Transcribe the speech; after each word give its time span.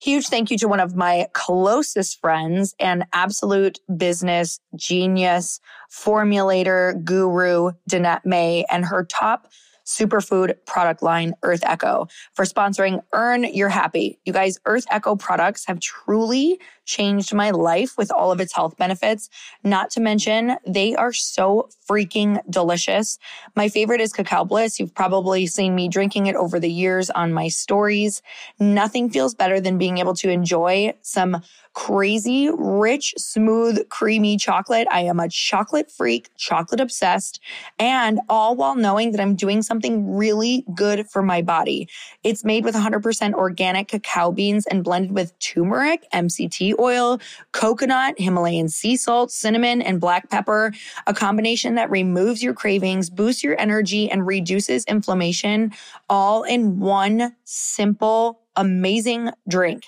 Huge 0.00 0.28
thank 0.28 0.50
you 0.50 0.58
to 0.58 0.68
one 0.68 0.78
of 0.78 0.94
my 0.94 1.26
closest 1.32 2.20
friends 2.20 2.74
and 2.78 3.04
absolute 3.12 3.80
business 3.96 4.60
genius, 4.76 5.60
formulator, 5.90 7.02
guru, 7.04 7.72
Danette 7.90 8.24
May, 8.24 8.64
and 8.70 8.84
her 8.84 9.04
top 9.04 9.48
superfood 9.88 10.54
product 10.66 11.02
line, 11.02 11.34
Earth 11.42 11.64
Echo, 11.64 12.06
for 12.34 12.44
sponsoring 12.44 13.02
Earn 13.12 13.44
Your 13.44 13.70
Happy. 13.70 14.18
You 14.24 14.32
guys, 14.32 14.58
Earth 14.66 14.86
Echo 14.90 15.16
products 15.16 15.64
have 15.66 15.80
truly 15.80 16.60
changed 16.84 17.34
my 17.34 17.50
life 17.50 17.96
with 17.98 18.10
all 18.12 18.30
of 18.30 18.40
its 18.40 18.54
health 18.54 18.76
benefits. 18.76 19.28
Not 19.64 19.90
to 19.90 20.00
mention, 20.00 20.56
they 20.66 20.94
are 20.94 21.12
so 21.12 21.68
freaking 21.88 22.40
delicious. 22.50 23.18
My 23.56 23.68
favorite 23.68 24.00
is 24.00 24.12
Cacao 24.12 24.44
Bliss. 24.44 24.78
You've 24.78 24.94
probably 24.94 25.46
seen 25.46 25.74
me 25.74 25.88
drinking 25.88 26.26
it 26.26 26.36
over 26.36 26.60
the 26.60 26.70
years 26.70 27.10
on 27.10 27.32
my 27.32 27.48
stories. 27.48 28.22
Nothing 28.58 29.10
feels 29.10 29.34
better 29.34 29.60
than 29.60 29.78
being 29.78 29.98
able 29.98 30.14
to 30.14 30.30
enjoy 30.30 30.94
some 31.02 31.42
crazy, 31.74 32.50
rich, 32.56 33.14
smooth, 33.16 33.88
creamy 33.88 34.36
chocolate. 34.36 34.88
I 34.90 35.02
am 35.02 35.20
a 35.20 35.28
chocolate 35.28 35.90
freak, 35.90 36.30
chocolate 36.36 36.80
obsessed, 36.80 37.40
and 37.78 38.20
all 38.28 38.56
while 38.56 38.74
knowing 38.74 39.12
that 39.12 39.20
I'm 39.20 39.34
doing 39.34 39.62
something 39.62 40.14
really 40.14 40.64
good 40.74 41.08
for 41.08 41.22
my 41.22 41.42
body. 41.42 41.88
It's 42.24 42.44
made 42.44 42.64
with 42.64 42.74
100% 42.74 43.34
organic 43.34 43.88
cacao 43.88 44.32
beans 44.32 44.66
and 44.66 44.84
blended 44.84 45.12
with 45.12 45.38
turmeric, 45.38 46.06
MCT 46.12 46.78
oil, 46.78 47.20
coconut, 47.52 48.14
Himalayan 48.18 48.68
sea 48.68 48.96
salt, 48.96 49.30
cinnamon, 49.30 49.82
and 49.82 50.00
black 50.00 50.30
pepper, 50.30 50.72
a 51.06 51.14
combination 51.14 51.74
that 51.76 51.90
removes 51.90 52.42
your 52.42 52.54
cravings, 52.54 53.10
boosts 53.10 53.42
your 53.44 53.58
energy, 53.60 54.10
and 54.10 54.26
reduces 54.26 54.84
inflammation 54.84 55.72
all 56.08 56.42
in 56.42 56.80
one 56.80 57.34
simple 57.44 58.40
amazing 58.58 59.30
drink. 59.48 59.84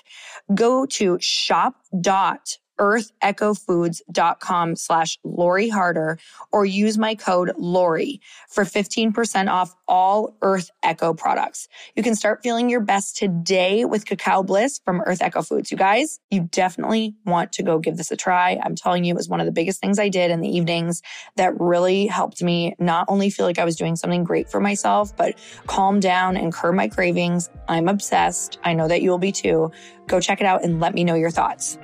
Go 0.53 0.85
to 0.87 1.17
shop 1.21 1.75
dot 2.01 2.57
earthechofoods.com 2.81 4.75
slash 4.75 5.19
Lori 5.23 5.69
Harder 5.69 6.17
or 6.51 6.65
use 6.65 6.97
my 6.97 7.13
code 7.15 7.53
Lori 7.57 8.19
for 8.49 8.65
15% 8.65 9.49
off 9.49 9.75
all 9.87 10.35
Earth 10.41 10.71
Echo 10.81 11.13
products. 11.13 11.67
You 11.95 12.01
can 12.01 12.15
start 12.15 12.41
feeling 12.41 12.69
your 12.69 12.79
best 12.79 13.15
today 13.17 13.85
with 13.85 14.05
Cacao 14.05 14.41
Bliss 14.41 14.81
from 14.83 15.01
Earth 15.05 15.21
Echo 15.21 15.43
Foods. 15.43 15.71
You 15.71 15.77
guys, 15.77 16.19
you 16.31 16.49
definitely 16.51 17.15
want 17.25 17.51
to 17.53 17.63
go 17.63 17.77
give 17.77 17.97
this 17.97 18.11
a 18.11 18.17
try. 18.17 18.59
I'm 18.63 18.75
telling 18.75 19.03
you, 19.03 19.13
it 19.13 19.17
was 19.17 19.29
one 19.29 19.39
of 19.39 19.45
the 19.45 19.51
biggest 19.51 19.79
things 19.79 19.99
I 19.99 20.09
did 20.09 20.31
in 20.31 20.41
the 20.41 20.49
evenings 20.49 21.03
that 21.35 21.59
really 21.59 22.07
helped 22.07 22.41
me 22.41 22.75
not 22.79 23.05
only 23.07 23.29
feel 23.29 23.45
like 23.45 23.59
I 23.59 23.65
was 23.65 23.75
doing 23.75 23.95
something 23.95 24.23
great 24.23 24.49
for 24.49 24.59
myself, 24.59 25.15
but 25.15 25.37
calm 25.67 25.99
down 25.99 26.35
and 26.35 26.51
curb 26.51 26.73
my 26.73 26.87
cravings. 26.87 27.49
I'm 27.67 27.87
obsessed. 27.87 28.57
I 28.63 28.73
know 28.73 28.87
that 28.87 29.03
you 29.03 29.11
will 29.11 29.19
be 29.19 29.31
too. 29.31 29.71
Go 30.07 30.19
check 30.19 30.41
it 30.41 30.47
out 30.47 30.63
and 30.63 30.79
let 30.79 30.95
me 30.95 31.03
know 31.03 31.15
your 31.15 31.31
thoughts. 31.31 31.77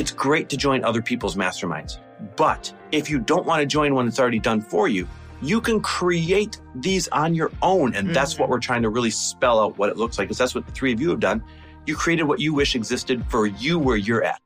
It's 0.00 0.12
great 0.12 0.48
to 0.48 0.56
join 0.56 0.82
other 0.82 1.02
people's 1.02 1.36
masterminds. 1.36 1.98
But 2.34 2.72
if 2.90 3.10
you 3.10 3.18
don't 3.18 3.44
want 3.44 3.60
to 3.60 3.66
join 3.66 3.94
one 3.94 4.06
that's 4.06 4.18
already 4.18 4.38
done 4.38 4.62
for 4.62 4.88
you, 4.88 5.06
you 5.42 5.60
can 5.60 5.82
create 5.82 6.58
these 6.74 7.06
on 7.08 7.34
your 7.34 7.52
own. 7.60 7.94
And 7.94 8.06
mm-hmm. 8.06 8.14
that's 8.14 8.38
what 8.38 8.48
we're 8.48 8.60
trying 8.60 8.80
to 8.80 8.88
really 8.88 9.10
spell 9.10 9.60
out 9.60 9.76
what 9.76 9.90
it 9.90 9.98
looks 9.98 10.16
like, 10.16 10.28
because 10.28 10.38
that's 10.38 10.54
what 10.54 10.64
the 10.64 10.72
three 10.72 10.94
of 10.94 11.02
you 11.02 11.10
have 11.10 11.20
done. 11.20 11.44
You 11.84 11.96
created 11.96 12.22
what 12.22 12.40
you 12.40 12.54
wish 12.54 12.74
existed 12.74 13.22
for 13.28 13.44
you 13.44 13.78
where 13.78 13.98
you're 13.98 14.24
at. 14.24 14.40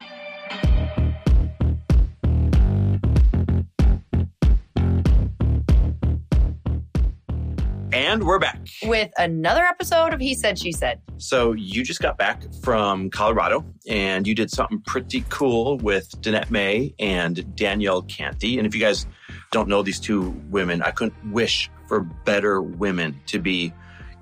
And 8.15 8.23
we're 8.23 8.39
back 8.39 8.61
with 8.85 9.11
another 9.17 9.63
episode 9.65 10.15
of 10.15 10.21
He 10.21 10.37
Said, 10.37 10.57
She 10.57 10.71
Said. 10.71 11.01
So, 11.17 11.51
you 11.51 11.83
just 11.83 12.01
got 12.01 12.17
back 12.17 12.45
from 12.63 13.11
Colorado 13.11 13.65
and 13.89 14.25
you 14.25 14.37
did 14.37 14.53
something 14.53 14.81
pretty 14.87 15.25
cool 15.31 15.79
with 15.79 16.09
Danette 16.23 16.49
May 16.49 16.95
and 17.01 17.57
Danielle 17.57 18.03
Canty. 18.03 18.57
And 18.57 18.69
if 18.69 18.73
you 18.73 18.81
guys 18.81 19.09
don't 19.51 19.69
know 19.69 19.83
these 19.83 19.99
two 19.99 20.31
women, 20.49 20.81
I 20.81 20.93
couldn't 20.93 21.33
wish 21.33 21.69
for 21.89 22.03
better 22.03 22.63
women 22.63 23.21
to 23.27 23.41
be 23.41 23.75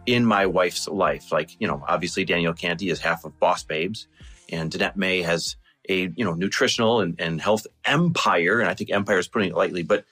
in 0.07 0.25
my 0.25 0.47
wife's 0.47 0.89
life. 0.89 1.31
Like, 1.31 1.51
you 1.61 1.69
know, 1.69 1.85
obviously 1.87 2.25
Danielle 2.25 2.55
Canty 2.55 2.89
is 2.89 2.99
half 2.99 3.27
of 3.27 3.39
Boss 3.41 3.63
Babes, 3.63 4.09
and 4.49 4.73
Danette 4.73 4.97
May 4.97 5.21
has 5.21 5.57
a, 5.91 6.11
you 6.17 6.25
know, 6.25 6.33
nutritional 6.33 7.03
and, 7.03 7.15
and 7.21 7.43
health 7.43 7.67
empire. 7.85 8.59
And 8.59 8.71
I 8.71 8.75
think 8.75 8.91
empire 8.91 9.19
is 9.19 9.29
putting 9.29 9.51
it 9.51 9.55
lightly. 9.55 9.83
But 9.83 10.07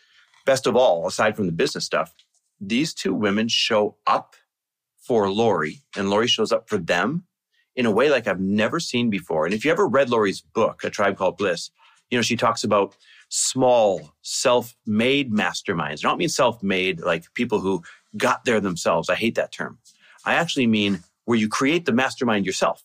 best 0.44 0.66
of 0.66 0.76
all, 0.76 1.06
aside 1.06 1.34
from 1.34 1.46
the 1.46 1.52
business 1.52 1.86
stuff, 1.86 2.12
these 2.60 2.94
two 2.94 3.14
women 3.14 3.48
show 3.48 3.96
up 4.06 4.36
for 4.98 5.30
Lori 5.30 5.82
and 5.96 6.10
Lori 6.10 6.28
shows 6.28 6.52
up 6.52 6.68
for 6.68 6.78
them 6.78 7.24
in 7.74 7.86
a 7.86 7.90
way 7.90 8.10
like 8.10 8.26
I've 8.26 8.40
never 8.40 8.78
seen 8.78 9.10
before. 9.10 9.44
And 9.46 9.54
if 9.54 9.64
you 9.64 9.70
ever 9.70 9.86
read 9.86 10.10
Lori's 10.10 10.40
book, 10.40 10.84
A 10.84 10.90
Tribe 10.90 11.16
Called 11.16 11.38
Bliss, 11.38 11.70
you 12.10 12.18
know, 12.18 12.22
she 12.22 12.36
talks 12.36 12.64
about 12.64 12.96
small, 13.28 14.12
self-made 14.22 15.32
masterminds. 15.32 16.04
I 16.04 16.08
don't 16.08 16.18
mean 16.18 16.28
self-made 16.28 17.00
like 17.00 17.32
people 17.34 17.60
who 17.60 17.82
got 18.16 18.44
there 18.44 18.60
themselves. 18.60 19.08
I 19.08 19.14
hate 19.14 19.36
that 19.36 19.52
term. 19.52 19.78
I 20.24 20.34
actually 20.34 20.66
mean 20.66 21.00
where 21.24 21.38
you 21.38 21.48
create 21.48 21.86
the 21.86 21.92
mastermind 21.92 22.44
yourself. 22.44 22.82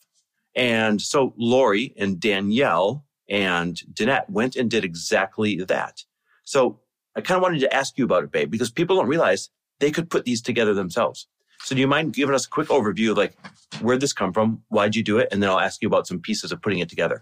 And 0.56 1.02
so 1.02 1.34
Lori 1.36 1.94
and 1.98 2.20
Danielle 2.20 3.04
and 3.28 3.76
Danette 3.92 4.30
went 4.30 4.56
and 4.56 4.70
did 4.70 4.86
exactly 4.86 5.58
that. 5.64 6.04
So 6.44 6.80
I 7.16 7.22
kind 7.22 7.38
of 7.38 7.42
wanted 7.42 7.60
to 7.62 7.74
ask 7.74 7.98
you 7.98 8.06
about 8.06 8.24
it, 8.24 8.32
babe, 8.32 8.52
because 8.52 8.70
people 8.70 8.96
don't 8.96 9.08
realize 9.08 9.50
they 9.80 9.92
could 9.92 10.10
put 10.10 10.26
these 10.26 10.42
together 10.42 10.74
themselves. 10.74 11.28
So 11.62 11.74
do 11.76 11.82
you 11.82 11.88
mind 11.88 12.14
giving 12.14 12.36
us 12.36 12.46
a 12.46 12.50
quick 12.50 12.68
overview 12.68 13.12
of 13.12 13.18
like 13.18 13.34
where'd 13.82 14.02
this 14.02 14.14
come 14.14 14.34
from? 14.34 14.62
Why'd 14.70 14.96
you 14.96 15.04
do 15.04 15.18
it? 15.18 15.30
And 15.32 15.42
then 15.42 15.50
I'll 15.50 15.60
ask 15.60 15.82
you 15.82 15.88
about 15.88 16.08
some 16.08 16.20
pieces 16.20 16.52
of 16.52 16.62
putting 16.62 16.80
it 16.80 16.90
together. 16.90 17.22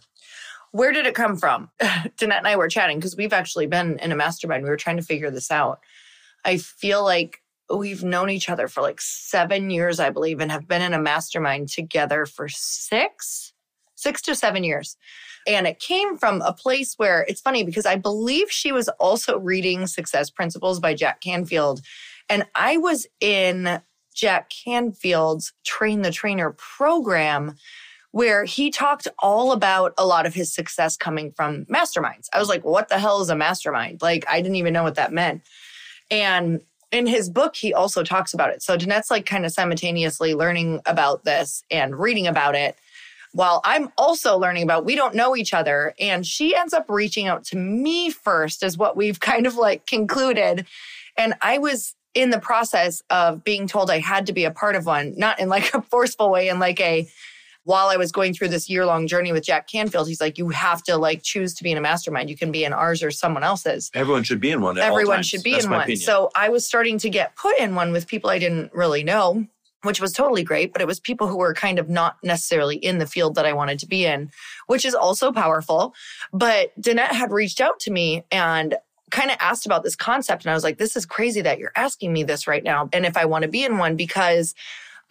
Where 0.71 0.91
did 0.91 1.05
it 1.05 1.15
come 1.15 1.37
from? 1.37 1.69
Danette 1.81 2.39
and 2.39 2.47
I 2.47 2.55
were 2.55 2.67
chatting 2.67 2.97
because 2.97 3.15
we've 3.15 3.33
actually 3.33 3.67
been 3.67 3.99
in 3.99 4.11
a 4.11 4.15
mastermind. 4.15 4.63
We 4.63 4.69
were 4.69 4.77
trying 4.77 4.97
to 4.97 5.03
figure 5.03 5.29
this 5.29 5.51
out. 5.51 5.79
I 6.43 6.57
feel 6.57 7.03
like 7.03 7.41
we've 7.73 8.03
known 8.03 8.29
each 8.29 8.49
other 8.49 8.67
for 8.67 8.81
like 8.81 8.99
seven 8.99 9.69
years, 9.69 9.99
I 9.99 10.09
believe, 10.09 10.39
and 10.39 10.51
have 10.51 10.67
been 10.67 10.81
in 10.81 10.93
a 10.93 10.99
mastermind 10.99 11.69
together 11.69 12.25
for 12.25 12.49
six, 12.49 13.53
six 13.95 14.21
to 14.23 14.35
seven 14.35 14.63
years. 14.63 14.97
And 15.45 15.67
it 15.67 15.79
came 15.79 16.17
from 16.17 16.41
a 16.41 16.53
place 16.53 16.95
where 16.97 17.25
it's 17.27 17.41
funny 17.41 17.63
because 17.63 17.85
I 17.85 17.95
believe 17.95 18.51
she 18.51 18.71
was 18.71 18.87
also 18.99 19.39
reading 19.39 19.87
Success 19.87 20.29
Principles 20.29 20.79
by 20.79 20.93
Jack 20.93 21.21
Canfield 21.21 21.81
and 22.29 22.45
I 22.55 22.77
was 22.77 23.07
in 23.19 23.81
Jack 24.15 24.51
Canfield's 24.65 25.53
Train 25.65 26.01
the 26.01 26.11
Trainer 26.11 26.51
program 26.51 27.55
where 28.11 28.45
he 28.45 28.69
talked 28.69 29.07
all 29.19 29.51
about 29.51 29.91
a 29.97 30.05
lot 30.05 30.27
of 30.27 30.35
his 30.35 30.53
success 30.53 30.95
coming 30.95 31.31
from 31.31 31.65
masterminds. 31.65 32.27
I 32.31 32.37
was 32.37 32.47
like, 32.47 32.63
what 32.63 32.87
the 32.87 32.99
hell 32.99 33.21
is 33.21 33.29
a 33.29 33.35
mastermind? 33.35 34.03
Like, 34.03 34.23
I 34.29 34.39
didn't 34.39 34.57
even 34.57 34.71
know 34.71 34.83
what 34.83 34.95
that 34.95 35.11
meant. 35.11 35.41
And 36.11 36.61
in 36.91 37.07
his 37.07 37.27
book, 37.27 37.55
he 37.55 37.73
also 37.73 38.03
talks 38.03 38.35
about 38.35 38.51
it. 38.51 38.61
So 38.61 38.77
Danette's 38.77 39.09
like 39.09 39.25
kind 39.25 39.47
of 39.47 39.51
simultaneously 39.51 40.35
learning 40.35 40.81
about 40.85 41.23
this 41.23 41.63
and 41.71 41.97
reading 41.97 42.27
about 42.27 42.53
it 42.53 42.77
while 43.31 43.61
I'm 43.65 43.91
also 43.97 44.37
learning 44.37 44.61
about 44.61 44.85
we 44.85 44.95
don't 44.95 45.15
know 45.15 45.35
each 45.35 45.55
other. 45.55 45.95
And 45.99 46.23
she 46.23 46.55
ends 46.55 46.71
up 46.71 46.85
reaching 46.89 47.27
out 47.27 47.43
to 47.45 47.57
me 47.57 48.11
first, 48.11 48.61
is 48.61 48.77
what 48.77 48.95
we've 48.95 49.19
kind 49.19 49.47
of 49.47 49.55
like 49.55 49.87
concluded. 49.87 50.67
And 51.17 51.33
I 51.41 51.57
was 51.57 51.95
in 52.13 52.29
the 52.29 52.39
process 52.39 53.01
of 53.09 53.43
being 53.43 53.67
told 53.67 53.89
I 53.89 53.99
had 53.99 54.27
to 54.27 54.33
be 54.33 54.45
a 54.45 54.51
part 54.51 54.75
of 54.75 54.85
one, 54.85 55.13
not 55.17 55.39
in 55.39 55.49
like 55.49 55.73
a 55.73 55.81
forceful 55.81 56.29
way, 56.29 56.49
in 56.49 56.59
like 56.59 56.79
a 56.79 57.07
while 57.65 57.87
I 57.87 57.95
was 57.95 58.11
going 58.11 58.33
through 58.33 58.49
this 58.49 58.69
year 58.69 58.85
long 58.85 59.07
journey 59.07 59.31
with 59.31 59.43
Jack 59.43 59.67
Canfield, 59.67 60.07
he's 60.07 60.19
like, 60.19 60.37
you 60.37 60.49
have 60.49 60.83
to 60.83 60.97
like 60.97 61.23
choose 61.23 61.53
to 61.55 61.63
be 61.63 61.71
in 61.71 61.77
a 61.77 61.81
mastermind. 61.81 62.29
You 62.29 62.37
can 62.37 62.51
be 62.51 62.65
in 62.65 62.73
ours 62.73 63.01
or 63.01 63.11
someone 63.11 63.43
else's. 63.43 63.89
Everyone 63.93 64.23
should 64.23 64.41
be 64.41 64.51
in 64.51 64.61
one. 64.61 64.77
Everyone 64.77 65.23
should 65.23 65.43
be 65.43 65.53
That's 65.53 65.65
in 65.65 65.71
one. 65.71 65.81
Opinion. 65.81 66.01
So 66.01 66.29
I 66.35 66.49
was 66.49 66.65
starting 66.65 66.97
to 66.99 67.09
get 67.09 67.35
put 67.35 67.57
in 67.57 67.75
one 67.75 67.91
with 67.91 68.07
people 68.07 68.29
I 68.29 68.39
didn't 68.39 68.73
really 68.73 69.03
know, 69.03 69.47
which 69.83 70.01
was 70.01 70.11
totally 70.11 70.43
great. 70.43 70.73
But 70.73 70.81
it 70.81 70.87
was 70.87 70.99
people 70.99 71.27
who 71.27 71.37
were 71.37 71.53
kind 71.53 71.79
of 71.79 71.89
not 71.89 72.17
necessarily 72.21 72.75
in 72.75 72.97
the 72.97 73.07
field 73.07 73.35
that 73.35 73.45
I 73.45 73.53
wanted 73.53 73.79
to 73.79 73.87
be 73.87 74.05
in, 74.05 74.29
which 74.67 74.83
is 74.83 74.93
also 74.93 75.31
powerful. 75.31 75.93
But 76.33 76.71
Danette 76.81 77.13
had 77.13 77.31
reached 77.31 77.61
out 77.61 77.79
to 77.81 77.91
me 77.91 78.25
and 78.29 78.75
kind 79.13 79.29
of 79.29 79.37
asked 79.39 79.67
about 79.67 79.83
this 79.83 79.95
concept 79.95 80.43
and 80.43 80.49
I 80.49 80.55
was 80.55 80.63
like, 80.63 80.79
this 80.79 80.97
is 80.97 81.05
crazy 81.05 81.41
that 81.41 81.59
you're 81.59 81.71
asking 81.75 82.11
me 82.11 82.23
this 82.23 82.47
right 82.47 82.63
now. 82.63 82.89
And 82.91 83.05
if 83.05 83.15
I 83.15 83.25
want 83.25 83.43
to 83.43 83.47
be 83.47 83.63
in 83.63 83.77
one 83.77 83.95
because 83.95 84.55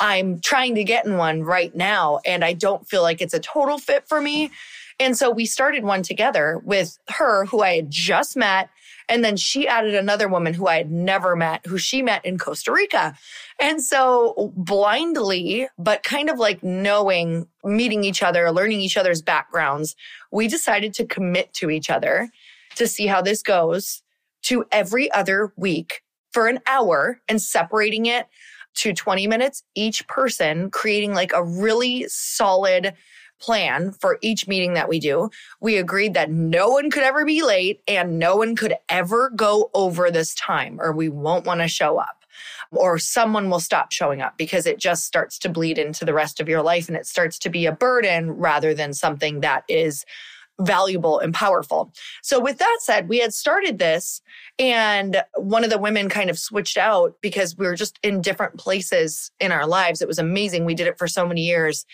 I'm 0.01 0.41
trying 0.41 0.75
to 0.75 0.83
get 0.83 1.07
in 1.07 1.17
one 1.17 1.45
right 1.45 1.73
now 1.73 2.19
and 2.27 2.45
I 2.45 2.53
don't 2.53 2.87
feel 2.87 3.03
like 3.03 3.21
it's 3.21 3.33
a 3.33 3.39
total 3.39 3.79
fit 3.79 4.09
for 4.09 4.21
me. 4.21 4.51
And 4.99 5.17
so 5.17 5.31
we 5.31 5.47
started 5.47 5.85
one 5.85 6.03
together 6.03 6.61
with 6.65 6.99
her 7.11 7.47
who 7.47 7.63
I 7.63 7.77
had 7.77 7.91
just 7.93 8.37
met. 8.37 8.71
And 9.09 9.25
then 9.25 9.37
she 9.37 9.69
added 9.69 9.95
another 9.95 10.27
woman 10.27 10.53
who 10.53 10.67
I 10.67 10.79
had 10.79 10.91
never 10.91 11.37
met, 11.37 11.65
who 11.67 11.79
she 11.79 12.03
met 12.03 12.25
in 12.25 12.39
Costa 12.39 12.73
Rica. 12.73 13.17
And 13.61 13.81
so 13.81 14.53
blindly, 14.57 15.69
but 15.79 16.03
kind 16.03 16.29
of 16.29 16.41
like 16.41 16.65
knowing, 16.65 17.47
meeting 17.63 18.03
each 18.03 18.23
other, 18.25 18.51
learning 18.51 18.81
each 18.81 18.97
other's 18.97 19.23
backgrounds, 19.23 19.95
we 20.33 20.49
decided 20.49 20.93
to 20.95 21.07
commit 21.07 21.55
to 21.55 21.71
each 21.71 21.89
other 21.89 22.31
to 22.77 22.87
see 22.87 23.07
how 23.07 23.23
this 23.23 23.43
goes 23.43 24.03
to 24.43 24.65
every 24.73 25.11
other 25.13 25.53
week 25.57 26.03
for 26.33 26.49
an 26.49 26.61
hour 26.67 27.21
and 27.29 27.41
separating 27.41 28.07
it 28.07 28.27
to 28.75 28.93
20 28.93 29.27
minutes 29.27 29.63
each 29.75 30.07
person, 30.09 30.71
creating 30.71 31.13
like 31.13 31.33
a 31.33 31.45
really 31.45 32.07
solid 32.09 32.95
plan 33.39 33.93
for 33.93 34.19
each 34.23 34.47
meeting 34.47 34.75
that 34.75 34.89
we 34.89 35.01
do. 35.01 35.29
We 35.61 35.77
agreed 35.77 36.15
that 36.15 36.31
no 36.31 36.69
one 36.69 36.91
could 36.91 37.03
ever 37.03 37.25
be 37.25 37.43
late 37.43 37.83
and 37.89 38.19
no 38.19 38.37
one 38.37 38.55
could 38.55 38.75
ever 38.89 39.31
go 39.31 39.71
over 39.75 40.11
this 40.11 40.35
time 40.35 40.81
or 40.81 40.93
we 40.93 41.09
won't 41.09 41.45
want 41.45 41.61
to 41.61 41.69
show 41.69 41.99
up 41.99 42.23
or 42.71 42.99
someone 42.99 43.51
will 43.51 43.61
stop 43.61 43.93
showing 43.93 44.23
up 44.23 44.39
because 44.39 44.67
it 44.67 44.79
just 44.79 45.05
starts 45.05 45.39
to 45.41 45.49
bleed 45.49 45.77
into 45.77 46.05
the 46.05 46.15
rest 46.15 46.41
of 46.41 46.49
your 46.49 46.63
life 46.63 46.89
and 46.89 46.97
it 46.97 47.07
starts 47.07 47.39
to 47.41 47.51
be 47.51 47.67
a 47.67 47.73
burden 47.73 48.31
rather 48.31 48.73
than 48.75 48.95
something 48.95 49.41
that 49.41 49.65
is 49.69 50.05
valuable 50.63 51.19
and 51.19 51.35
powerful. 51.35 51.93
So, 52.23 52.41
with 52.41 52.59
that 52.59 52.79
said, 52.81 53.09
we 53.09 53.19
had 53.19 53.35
started 53.35 53.79
this, 53.79 54.23
and 54.59 55.23
one 55.37 55.65
of 55.65 55.71
the 55.71 55.79
women 55.79 56.09
kind 56.09 56.31
of 56.31 56.39
switched 56.39 56.77
out 56.77 57.17
because 57.21 57.57
we 57.57 57.67
were 57.67 57.75
just 57.75 57.99
in 58.03 58.21
different 58.21 58.59
places 58.59 59.31
in 59.41 59.53
our 59.53 59.67
lives. 59.67 60.03
It 60.03 60.09
was 60.09 60.19
amazing. 60.19 60.65
We 60.65 60.75
did 60.75 60.87
it 60.87 60.99
for 60.99 61.09
so 61.09 61.27
many 61.27 61.43
years. 61.43 61.85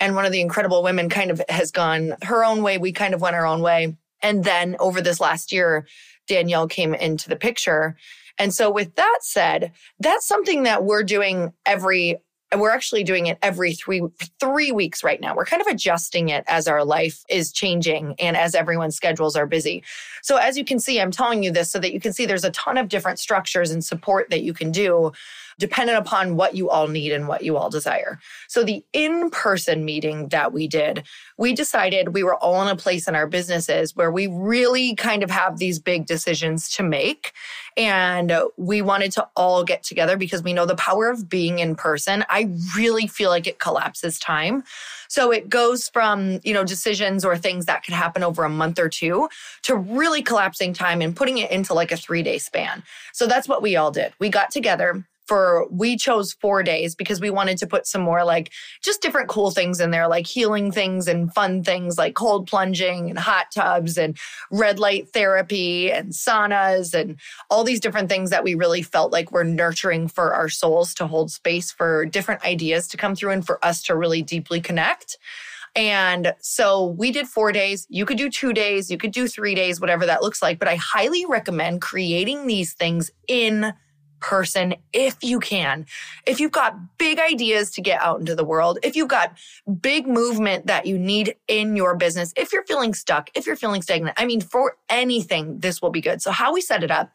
And 0.00 0.16
one 0.16 0.24
of 0.24 0.32
the 0.32 0.40
incredible 0.40 0.82
women 0.82 1.08
kind 1.08 1.30
of 1.30 1.42
has 1.48 1.70
gone 1.70 2.14
her 2.22 2.44
own 2.44 2.62
way. 2.62 2.78
We 2.78 2.92
kind 2.92 3.14
of 3.14 3.20
went 3.20 3.36
our 3.36 3.46
own 3.46 3.62
way. 3.62 3.96
And 4.22 4.42
then 4.42 4.76
over 4.80 5.00
this 5.00 5.20
last 5.20 5.52
year, 5.52 5.86
Danielle 6.26 6.66
came 6.66 6.94
into 6.94 7.28
the 7.28 7.36
picture. 7.36 7.96
And 8.38 8.52
so, 8.52 8.70
with 8.70 8.96
that 8.96 9.18
said, 9.20 9.72
that's 10.00 10.26
something 10.26 10.64
that 10.64 10.84
we're 10.84 11.04
doing 11.04 11.52
every 11.66 12.18
and 12.50 12.60
we're 12.60 12.70
actually 12.70 13.04
doing 13.04 13.26
it 13.26 13.38
every 13.42 13.74
three 13.74 14.02
three 14.38 14.70
weeks 14.72 15.02
right 15.02 15.20
now. 15.20 15.34
We're 15.34 15.44
kind 15.44 15.60
of 15.62 15.68
adjusting 15.68 16.28
it 16.28 16.44
as 16.46 16.68
our 16.68 16.84
life 16.84 17.24
is 17.28 17.52
changing 17.52 18.14
and 18.18 18.36
as 18.36 18.54
everyone's 18.54 18.96
schedules 18.96 19.36
are 19.36 19.46
busy. 19.46 19.82
So 20.22 20.36
as 20.36 20.56
you 20.56 20.64
can 20.64 20.78
see, 20.78 21.00
I'm 21.00 21.10
telling 21.10 21.42
you 21.42 21.50
this 21.50 21.70
so 21.70 21.78
that 21.80 21.92
you 21.92 22.00
can 22.00 22.12
see 22.12 22.26
there's 22.26 22.44
a 22.44 22.50
ton 22.50 22.78
of 22.78 22.88
different 22.88 23.18
structures 23.18 23.70
and 23.70 23.84
support 23.84 24.30
that 24.30 24.42
you 24.42 24.52
can 24.52 24.70
do 24.70 25.12
dependent 25.58 25.98
upon 25.98 26.36
what 26.36 26.54
you 26.54 26.70
all 26.70 26.88
need 26.88 27.12
and 27.12 27.28
what 27.28 27.42
you 27.42 27.56
all 27.56 27.70
desire. 27.70 28.18
So 28.48 28.64
the 28.64 28.84
in-person 28.92 29.84
meeting 29.84 30.28
that 30.28 30.52
we 30.52 30.68
did, 30.68 31.04
we 31.38 31.52
decided 31.52 32.14
we 32.14 32.22
were 32.22 32.36
all 32.36 32.62
in 32.62 32.68
a 32.68 32.76
place 32.76 33.08
in 33.08 33.14
our 33.14 33.26
businesses 33.26 33.96
where 33.96 34.10
we 34.10 34.26
really 34.26 34.94
kind 34.94 35.22
of 35.22 35.30
have 35.30 35.58
these 35.58 35.78
big 35.78 36.06
decisions 36.06 36.68
to 36.76 36.82
make. 36.82 37.32
And 37.76 38.32
we 38.56 38.82
wanted 38.82 39.12
to 39.12 39.28
all 39.34 39.64
get 39.64 39.82
together 39.82 40.16
because 40.16 40.42
we 40.42 40.52
know 40.52 40.66
the 40.66 40.76
power 40.76 41.10
of 41.10 41.28
being 41.28 41.58
in 41.58 41.74
person. 41.74 42.24
I 42.28 42.50
really 42.76 43.06
feel 43.06 43.30
like 43.30 43.46
it 43.46 43.58
collapses 43.58 44.18
time. 44.18 44.62
So 45.08 45.30
it 45.32 45.48
goes 45.48 45.88
from, 45.88 46.40
you 46.44 46.54
know, 46.54 46.64
decisions 46.64 47.24
or 47.24 47.36
things 47.36 47.66
that 47.66 47.84
could 47.84 47.94
happen 47.94 48.22
over 48.22 48.44
a 48.44 48.48
month 48.48 48.78
or 48.78 48.88
two 48.88 49.28
to 49.62 49.76
really 49.76 50.22
collapsing 50.22 50.72
time 50.72 51.00
and 51.00 51.14
putting 51.14 51.38
it 51.38 51.50
into 51.50 51.74
like 51.74 51.92
a 51.92 51.96
three 51.96 52.22
day 52.22 52.38
span. 52.38 52.82
So 53.12 53.26
that's 53.26 53.48
what 53.48 53.62
we 53.62 53.76
all 53.76 53.90
did. 53.90 54.12
We 54.18 54.28
got 54.28 54.50
together 54.50 55.04
for 55.26 55.66
we 55.70 55.96
chose 55.96 56.32
four 56.32 56.62
days 56.62 56.94
because 56.94 57.20
we 57.20 57.30
wanted 57.30 57.58
to 57.58 57.66
put 57.66 57.86
some 57.86 58.02
more 58.02 58.24
like 58.24 58.52
just 58.82 59.00
different 59.00 59.28
cool 59.28 59.50
things 59.50 59.80
in 59.80 59.90
there 59.90 60.08
like 60.08 60.26
healing 60.26 60.70
things 60.70 61.08
and 61.08 61.32
fun 61.32 61.62
things 61.62 61.96
like 61.98 62.14
cold 62.14 62.46
plunging 62.46 63.10
and 63.10 63.18
hot 63.18 63.46
tubs 63.54 63.96
and 63.96 64.16
red 64.50 64.78
light 64.78 65.08
therapy 65.10 65.90
and 65.90 66.12
saunas 66.12 66.94
and 66.94 67.18
all 67.50 67.64
these 67.64 67.80
different 67.80 68.08
things 68.08 68.30
that 68.30 68.44
we 68.44 68.54
really 68.54 68.82
felt 68.82 69.12
like 69.12 69.32
were 69.32 69.44
nurturing 69.44 70.08
for 70.08 70.34
our 70.34 70.48
souls 70.48 70.94
to 70.94 71.06
hold 71.06 71.30
space 71.30 71.72
for 71.72 72.04
different 72.06 72.44
ideas 72.44 72.88
to 72.88 72.96
come 72.96 73.14
through 73.14 73.30
and 73.30 73.46
for 73.46 73.64
us 73.64 73.82
to 73.82 73.96
really 73.96 74.22
deeply 74.22 74.60
connect 74.60 75.18
and 75.76 76.34
so 76.40 76.86
we 76.86 77.10
did 77.10 77.26
four 77.26 77.50
days. 77.50 77.86
You 77.90 78.06
could 78.06 78.16
do 78.16 78.30
two 78.30 78.52
days, 78.52 78.90
you 78.90 78.96
could 78.96 79.10
do 79.10 79.26
three 79.26 79.56
days, 79.56 79.80
whatever 79.80 80.06
that 80.06 80.22
looks 80.22 80.40
like. 80.40 80.58
But 80.58 80.68
I 80.68 80.76
highly 80.76 81.26
recommend 81.26 81.80
creating 81.80 82.46
these 82.46 82.74
things 82.74 83.10
in 83.26 83.74
person 84.24 84.74
if 84.94 85.16
you 85.22 85.38
can. 85.38 85.84
If 86.26 86.40
you've 86.40 86.52
got 86.52 86.96
big 86.96 87.18
ideas 87.18 87.70
to 87.72 87.82
get 87.82 88.00
out 88.00 88.20
into 88.20 88.34
the 88.34 88.44
world, 88.44 88.78
if 88.82 88.96
you've 88.96 89.08
got 89.08 89.36
big 89.82 90.06
movement 90.06 90.66
that 90.66 90.86
you 90.86 90.98
need 90.98 91.36
in 91.46 91.76
your 91.76 91.94
business, 91.94 92.32
if 92.34 92.50
you're 92.50 92.64
feeling 92.64 92.94
stuck, 92.94 93.28
if 93.34 93.46
you're 93.46 93.54
feeling 93.54 93.82
stagnant, 93.82 94.14
I 94.18 94.24
mean, 94.24 94.40
for 94.40 94.76
anything, 94.88 95.58
this 95.58 95.82
will 95.82 95.90
be 95.90 96.00
good. 96.00 96.22
So, 96.22 96.30
how 96.30 96.54
we 96.54 96.62
set 96.62 96.82
it 96.82 96.90
up 96.90 97.12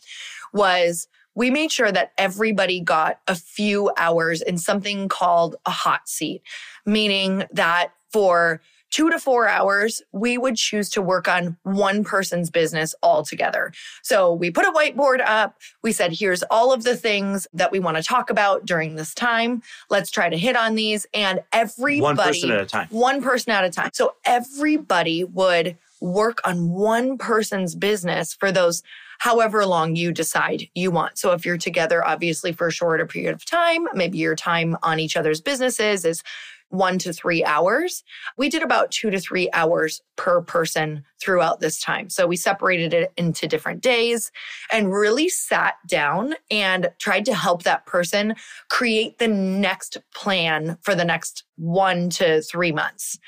was 0.53 1.07
we 1.33 1.49
made 1.49 1.71
sure 1.71 1.91
that 1.91 2.11
everybody 2.17 2.79
got 2.79 3.21
a 3.27 3.33
few 3.33 3.91
hours 3.97 4.43
in 4.43 4.59
something 4.59 5.09
called 5.09 5.55
a 5.65 5.71
hot 5.71 6.07
seat, 6.07 6.43
meaning 6.85 7.45
that 7.51 7.91
for 8.11 8.61
two 8.89 9.09
to 9.09 9.19
four 9.19 9.47
hours, 9.47 10.01
we 10.11 10.37
would 10.37 10.55
choose 10.55 10.89
to 10.89 11.01
work 11.01 11.27
on 11.27 11.57
one 11.63 12.03
person's 12.03 12.49
business 12.49 12.95
altogether. 13.03 13.71
So 14.03 14.33
we 14.33 14.51
put 14.51 14.65
a 14.65 14.71
whiteboard 14.71 15.21
up. 15.25 15.55
We 15.83 15.91
said, 15.91 16.13
here's 16.13 16.43
all 16.43 16.73
of 16.73 16.83
the 16.83 16.95
things 16.95 17.47
that 17.53 17.71
we 17.71 17.79
want 17.79 17.97
to 17.97 18.03
talk 18.03 18.29
about 18.29 18.65
during 18.65 18.95
this 18.95 19.13
time. 19.13 19.61
Let's 19.89 20.11
try 20.11 20.29
to 20.29 20.37
hit 20.37 20.55
on 20.55 20.75
these. 20.75 21.05
And 21.13 21.41
everybody, 21.53 22.01
one 22.01 22.17
person 22.17 22.51
at 22.51 22.61
a 22.61 22.65
time, 22.65 22.87
one 22.89 23.21
person 23.21 23.51
at 23.51 23.63
a 23.63 23.69
time. 23.69 23.91
So 23.93 24.15
everybody 24.25 25.23
would 25.23 25.77
work 26.01 26.39
on 26.47 26.69
one 26.69 27.17
person's 27.17 27.75
business 27.75 28.33
for 28.33 28.51
those 28.51 28.83
however 29.19 29.65
long 29.65 29.97
you 29.97 30.11
decide 30.13 30.69
you 30.75 30.91
want. 30.91 31.17
So 31.17 31.33
if 31.33 31.45
you're 31.45 31.57
together, 31.57 32.05
obviously 32.05 32.53
for 32.53 32.67
a 32.67 32.71
shorter 32.71 33.05
period 33.05 33.33
of 33.33 33.45
time, 33.45 33.85
maybe 33.93 34.17
your 34.17 34.35
time 34.35 34.77
on 34.81 34.99
each 34.99 35.17
other's 35.17 35.41
businesses 35.41 36.05
is 36.05 36.23
one 36.69 36.97
to 36.99 37.13
three 37.13 37.43
hours. 37.43 38.03
We 38.37 38.49
did 38.49 38.63
about 38.63 38.91
two 38.91 39.09
to 39.09 39.19
three 39.19 39.49
hours 39.53 40.01
per 40.15 40.41
person 40.41 41.03
throughout 41.21 41.59
this 41.59 41.79
time. 41.79 42.09
So 42.09 42.27
we 42.27 42.35
separated 42.35 42.93
it 42.93 43.11
into 43.17 43.47
different 43.47 43.81
days 43.81 44.31
and 44.71 44.93
really 44.93 45.29
sat 45.29 45.75
down 45.87 46.35
and 46.49 46.91
tried 46.99 47.25
to 47.25 47.33
help 47.33 47.63
that 47.63 47.85
person 47.85 48.35
create 48.69 49.17
the 49.17 49.27
next 49.27 49.97
plan 50.13 50.77
for 50.81 50.95
the 50.95 51.05
next 51.05 51.43
one 51.57 52.09
to 52.11 52.41
three 52.41 52.71
months 52.71 53.19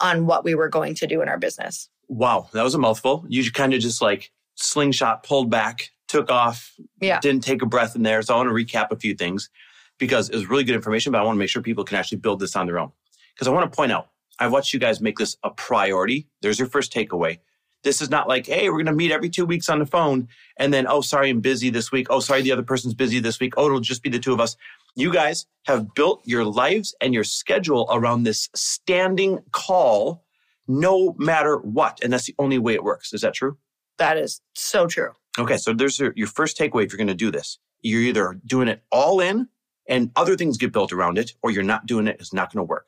on 0.00 0.26
what 0.26 0.44
we 0.44 0.54
were 0.54 0.68
going 0.68 0.94
to 0.94 1.06
do 1.06 1.20
in 1.20 1.28
our 1.28 1.38
business. 1.38 1.88
Wow, 2.08 2.48
that 2.52 2.62
was 2.62 2.74
a 2.74 2.78
mouthful. 2.78 3.24
You 3.28 3.50
kind 3.50 3.74
of 3.74 3.80
just 3.80 4.02
like 4.02 4.30
slingshot 4.56 5.22
pulled 5.22 5.50
back, 5.50 5.90
took 6.08 6.30
off, 6.30 6.74
yeah. 7.00 7.20
didn't 7.20 7.42
take 7.42 7.62
a 7.62 7.66
breath 7.66 7.96
in 7.96 8.02
there. 8.02 8.22
So 8.22 8.34
I 8.34 8.36
want 8.36 8.48
to 8.48 8.54
recap 8.54 8.90
a 8.90 8.96
few 8.96 9.14
things 9.14 9.50
because 9.98 10.28
it 10.28 10.34
was 10.34 10.48
really 10.48 10.64
good 10.64 10.74
information, 10.74 11.12
but 11.12 11.20
I 11.20 11.24
want 11.24 11.36
to 11.36 11.38
make 11.38 11.48
sure 11.48 11.62
people 11.62 11.84
can 11.84 11.96
actually 11.96 12.18
build 12.18 12.40
this 12.40 12.56
on 12.56 12.66
their 12.66 12.78
own. 12.78 12.92
Because 13.34 13.48
I 13.48 13.50
want 13.50 13.70
to 13.70 13.76
point 13.76 13.92
out, 13.92 14.08
I've 14.38 14.52
watched 14.52 14.72
you 14.72 14.80
guys 14.80 15.00
make 15.00 15.18
this 15.18 15.36
a 15.44 15.50
priority. 15.50 16.26
There's 16.42 16.58
your 16.58 16.68
first 16.68 16.92
takeaway. 16.92 17.38
This 17.84 18.00
is 18.00 18.10
not 18.10 18.28
like, 18.28 18.46
hey, 18.46 18.68
we're 18.68 18.76
going 18.76 18.86
to 18.86 18.92
meet 18.92 19.12
every 19.12 19.28
two 19.28 19.44
weeks 19.44 19.68
on 19.68 19.78
the 19.78 19.86
phone 19.86 20.28
and 20.56 20.72
then, 20.72 20.86
oh, 20.88 21.02
sorry, 21.02 21.28
I'm 21.28 21.40
busy 21.40 21.68
this 21.68 21.92
week. 21.92 22.06
Oh, 22.08 22.20
sorry, 22.20 22.40
the 22.40 22.52
other 22.52 22.62
person's 22.62 22.94
busy 22.94 23.20
this 23.20 23.38
week. 23.38 23.54
Oh, 23.56 23.66
it'll 23.66 23.80
just 23.80 24.02
be 24.02 24.08
the 24.08 24.18
two 24.18 24.32
of 24.32 24.40
us. 24.40 24.56
You 24.96 25.12
guys 25.12 25.46
have 25.66 25.92
built 25.94 26.22
your 26.24 26.44
lives 26.44 26.94
and 27.00 27.12
your 27.12 27.24
schedule 27.24 27.86
around 27.90 28.22
this 28.22 28.48
standing 28.54 29.40
call 29.52 30.24
no 30.66 31.14
matter 31.18 31.58
what. 31.58 32.00
And 32.02 32.12
that's 32.12 32.26
the 32.26 32.34
only 32.38 32.58
way 32.58 32.74
it 32.74 32.82
works. 32.82 33.12
Is 33.12 33.20
that 33.20 33.34
true? 33.34 33.58
That 33.98 34.16
is 34.16 34.40
so 34.54 34.86
true. 34.86 35.10
Okay. 35.38 35.58
So 35.58 35.74
there's 35.74 35.98
your, 35.98 36.12
your 36.16 36.28
first 36.28 36.58
takeaway 36.58 36.84
if 36.84 36.92
you're 36.92 36.98
going 36.98 37.08
to 37.08 37.14
do 37.14 37.30
this. 37.30 37.58
You're 37.82 38.00
either 38.00 38.40
doing 38.46 38.68
it 38.68 38.82
all 38.90 39.20
in 39.20 39.48
and 39.88 40.10
other 40.16 40.36
things 40.36 40.56
get 40.56 40.72
built 40.72 40.92
around 40.92 41.18
it, 41.18 41.32
or 41.42 41.50
you're 41.50 41.62
not 41.62 41.86
doing 41.86 42.06
it, 42.06 42.16
it's 42.20 42.32
not 42.32 42.52
going 42.52 42.64
to 42.64 42.68
work. 42.68 42.86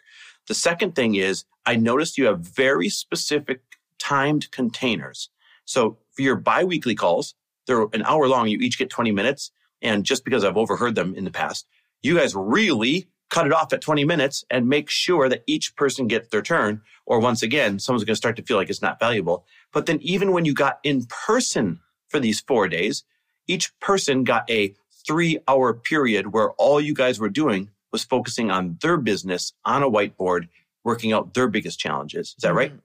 The 0.49 0.55
second 0.55 0.95
thing 0.95 1.17
is, 1.17 1.45
I 1.65 1.77
noticed 1.77 2.19
you 2.19 2.27
have 2.27 2.41
very 2.41 2.89
specific 2.89 3.63
timed 3.99 4.51
containers. 4.51 5.31
So 5.65 5.99
for 6.13 6.23
your 6.23 6.37
biweekly 6.37 6.95
calls, 6.95 7.35
they're 7.67 7.87
an 7.93 8.05
hour 8.05 8.29
long, 8.29 8.49
you 8.49 8.59
each 8.59 8.79
get 8.79 8.91
20 8.91 9.11
minutes. 9.11 9.51
And 9.83 10.05
just 10.05 10.25
because 10.25 10.45
I've 10.45 10.57
overheard 10.57 10.95
them 10.95 11.15
in 11.15 11.25
the 11.25 11.31
past, 11.31 11.67
you 12.03 12.17
guys 12.17 12.35
really 12.35 13.09
cut 13.29 13.47
it 13.47 13.53
off 13.53 13.73
at 13.73 13.81
20 13.81 14.05
minutes 14.05 14.45
and 14.51 14.69
make 14.69 14.89
sure 14.89 15.29
that 15.29 15.43
each 15.47 15.75
person 15.75 16.07
gets 16.07 16.29
their 16.29 16.43
turn. 16.43 16.81
Or 17.05 17.19
once 17.19 17.43
again, 17.43 17.79
someone's 17.79 18.05
going 18.05 18.15
to 18.15 18.17
start 18.17 18.37
to 18.37 18.43
feel 18.43 18.57
like 18.57 18.71
it's 18.71 18.83
not 18.83 19.01
valuable. 19.01 19.45
But 19.73 19.87
then 19.87 19.99
even 20.01 20.33
when 20.33 20.45
you 20.45 20.55
got 20.55 20.79
in 20.85 21.07
person 21.07 21.81
for 22.09 22.21
these 22.21 22.41
four 22.41 22.69
days, 22.69 23.05
each 23.49 23.79
person 23.81 24.25
got 24.25 24.49
a 24.51 24.75
three 25.07 25.39
hour 25.49 25.75
period 25.75 26.33
where 26.33 26.51
all 26.53 26.81
you 26.81 26.95
guys 26.95 27.19
were 27.19 27.29
doing 27.29 27.71
was 27.93 28.05
focusing 28.05 28.51
on 28.51 28.79
their 28.83 28.97
business 28.97 29.53
on 29.65 29.83
a 29.83 29.91
whiteboard, 29.91 30.49
working 30.85 31.13
out 31.13 31.35
their 31.35 31.49
biggest 31.49 31.79
challenges. 31.79 32.35
Is 32.37 32.43
that 32.43 32.55
right? 32.55 32.71
Mm-hmm. 32.71 32.81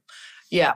Yeah. 0.52 0.74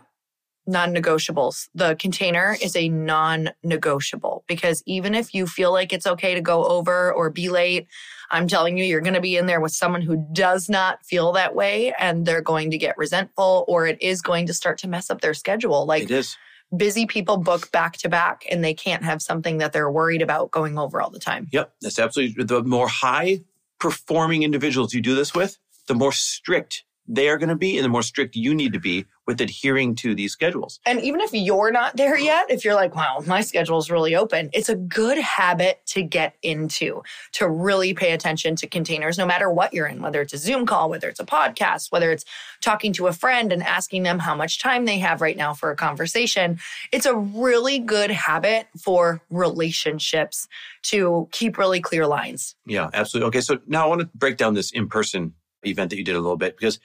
Non 0.67 0.95
negotiables. 0.95 1.69
The 1.75 1.95
container 1.95 2.57
is 2.59 2.75
a 2.75 2.89
non 2.89 3.51
negotiable 3.63 4.43
because 4.47 4.81
even 4.87 5.13
if 5.13 5.33
you 5.33 5.45
feel 5.45 5.71
like 5.71 5.93
it's 5.93 6.07
okay 6.07 6.33
to 6.33 6.41
go 6.41 6.65
over 6.65 7.13
or 7.13 7.29
be 7.29 7.49
late, 7.49 7.87
I'm 8.31 8.47
telling 8.47 8.75
you, 8.75 8.83
you're 8.83 9.01
going 9.01 9.13
to 9.13 9.21
be 9.21 9.37
in 9.37 9.45
there 9.45 9.61
with 9.61 9.73
someone 9.73 10.01
who 10.01 10.25
does 10.33 10.67
not 10.67 11.05
feel 11.05 11.33
that 11.33 11.53
way 11.53 11.93
and 11.99 12.25
they're 12.25 12.41
going 12.41 12.71
to 12.71 12.79
get 12.79 12.97
resentful 12.97 13.63
or 13.67 13.85
it 13.85 14.01
is 14.01 14.23
going 14.23 14.47
to 14.47 14.55
start 14.55 14.79
to 14.79 14.87
mess 14.87 15.11
up 15.11 15.21
their 15.21 15.35
schedule. 15.35 15.85
Like, 15.85 16.03
it 16.03 16.11
is 16.11 16.35
busy 16.77 17.05
people 17.05 17.37
book 17.37 17.71
back 17.71 17.97
to 17.97 18.09
back 18.09 18.45
and 18.49 18.63
they 18.63 18.73
can't 18.73 19.03
have 19.03 19.21
something 19.21 19.57
that 19.59 19.73
they're 19.73 19.91
worried 19.91 20.21
about 20.21 20.51
going 20.51 20.77
over 20.77 21.01
all 21.01 21.09
the 21.09 21.19
time. 21.19 21.47
Yep, 21.51 21.73
that's 21.81 21.99
absolutely 21.99 22.43
the 22.43 22.63
more 22.63 22.87
high 22.87 23.41
performing 23.79 24.43
individuals 24.43 24.93
you 24.93 25.01
do 25.01 25.15
this 25.15 25.33
with, 25.33 25.57
the 25.87 25.95
more 25.95 26.11
strict 26.11 26.83
they 27.07 27.29
are 27.29 27.37
going 27.37 27.49
to 27.49 27.55
be 27.55 27.77
and 27.77 27.85
the 27.85 27.89
more 27.89 28.03
strict 28.03 28.35
you 28.35 28.53
need 28.53 28.73
to 28.73 28.79
be 28.79 29.05
with 29.27 29.41
adhering 29.41 29.95
to 29.95 30.13
these 30.13 30.31
schedules. 30.31 30.79
And 30.85 31.01
even 31.01 31.19
if 31.19 31.33
you're 31.33 31.71
not 31.71 31.97
there 31.97 32.17
yet, 32.17 32.49
if 32.49 32.63
you're 32.63 32.75
like, 32.75 32.95
wow, 32.95 33.23
my 33.25 33.41
schedule 33.41 33.77
is 33.79 33.89
really 33.89 34.15
open, 34.15 34.49
it's 34.53 34.69
a 34.69 34.75
good 34.75 35.17
habit 35.17 35.81
to 35.87 36.03
get 36.03 36.35
into, 36.43 37.01
to 37.33 37.49
really 37.49 37.93
pay 37.93 38.11
attention 38.11 38.55
to 38.57 38.67
containers, 38.67 39.17
no 39.17 39.25
matter 39.25 39.49
what 39.49 39.73
you're 39.73 39.87
in, 39.87 40.01
whether 40.01 40.21
it's 40.21 40.33
a 40.33 40.37
Zoom 40.37 40.65
call, 40.65 40.89
whether 40.89 41.09
it's 41.09 41.19
a 41.19 41.25
podcast, 41.25 41.91
whether 41.91 42.11
it's 42.11 42.25
talking 42.61 42.93
to 42.93 43.07
a 43.07 43.13
friend 43.13 43.51
and 43.51 43.63
asking 43.63 44.03
them 44.03 44.19
how 44.19 44.35
much 44.35 44.59
time 44.59 44.85
they 44.85 44.99
have 44.99 45.21
right 45.21 45.37
now 45.37 45.53
for 45.53 45.71
a 45.71 45.75
conversation. 45.75 46.59
It's 46.91 47.05
a 47.05 47.15
really 47.15 47.79
good 47.79 48.11
habit 48.11 48.67
for 48.79 49.21
relationships 49.29 50.47
to 50.83 51.27
keep 51.31 51.57
really 51.57 51.81
clear 51.81 52.05
lines. 52.05 52.55
Yeah, 52.67 52.89
absolutely. 52.93 53.27
Okay, 53.29 53.41
so 53.41 53.59
now 53.65 53.85
I 53.85 53.87
want 53.87 54.01
to 54.01 54.09
break 54.13 54.37
down 54.37 54.53
this 54.53 54.71
in 54.71 54.87
person 54.87 55.33
event 55.65 55.89
that 55.89 55.97
you 55.97 56.03
did 56.03 56.15
a 56.15 56.19
little 56.19 56.37
bit 56.37 56.57
because 56.57 56.79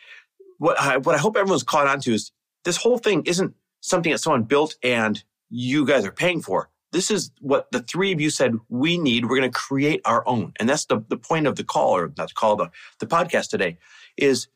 what 0.59 0.79
I, 0.79 0.99
what 0.99 1.15
I 1.15 1.19
hope 1.19 1.37
everyone's 1.37 1.63
caught 1.63 1.87
on 1.87 2.01
to 2.01 2.13
is 2.13 2.33
this 2.65 2.77
whole 2.77 2.99
thing 2.99 3.23
isn't 3.25 3.55
something 3.81 4.13
that 4.13 4.19
someone 4.19 4.43
built 4.43 4.77
and 4.83 5.23
you 5.49 5.87
guys 5.87 6.05
are 6.05 6.13
paying 6.13 6.43
for. 6.43 6.69
This 6.93 7.11
is 7.11 7.31
what 7.41 7.71
the 7.73 7.81
three 7.81 8.13
of 8.13 8.21
you 8.21 8.31
said 8.31 8.57
we 8.69 8.99
need. 8.99 9.25
We're 9.25 9.39
going 9.39 9.51
to 9.51 9.59
create 9.59 10.01
our 10.05 10.27
own. 10.27 10.53
And 10.59 10.69
that's 10.69 10.85
the, 10.87 11.05
the 11.09 11.17
point 11.17 11.47
of 11.47 11.57
the 11.57 11.65
call 11.65 11.97
or 11.97 12.13
not 12.19 12.29
the 12.29 12.35
call, 12.35 12.57
the, 12.57 12.71
the 12.99 13.07
podcast 13.07 13.49
today 13.49 13.79
is 14.17 14.49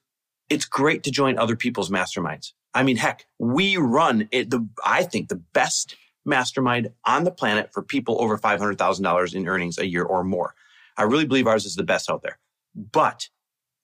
it's 0.51 0.65
great 0.65 1.05
to 1.05 1.11
join 1.11 1.39
other 1.39 1.57
people's 1.57 1.91
masterminds. 1.91 2.53
I 2.75 2.83
mean, 2.83 2.97
heck, 2.97 3.27
we 3.39 3.77
run 3.77 4.29
it, 4.33 4.51
the, 4.51 4.69
I 4.85 5.05
think 5.05 5.29
the 5.29 5.37
best 5.37 5.97
mastermind 6.25 6.91
on 7.05 7.25
the 7.25 7.31
planet 7.31 7.73
for 7.73 7.83
people 7.83 8.21
over 8.21 8.37
$500,000 8.37 9.35
in 9.35 9.49
earnings 9.49 9.79
a 9.79 9.87
year 9.87 10.05
or 10.05 10.25
more. 10.25 10.55
I 10.97 11.05
really 11.05 11.27
believe 11.27 11.47
ours 11.47 11.65
is 11.65 11.77
the 11.77 11.83
best 11.83 12.11
out 12.11 12.23
there. 12.23 12.39
But 12.75 13.29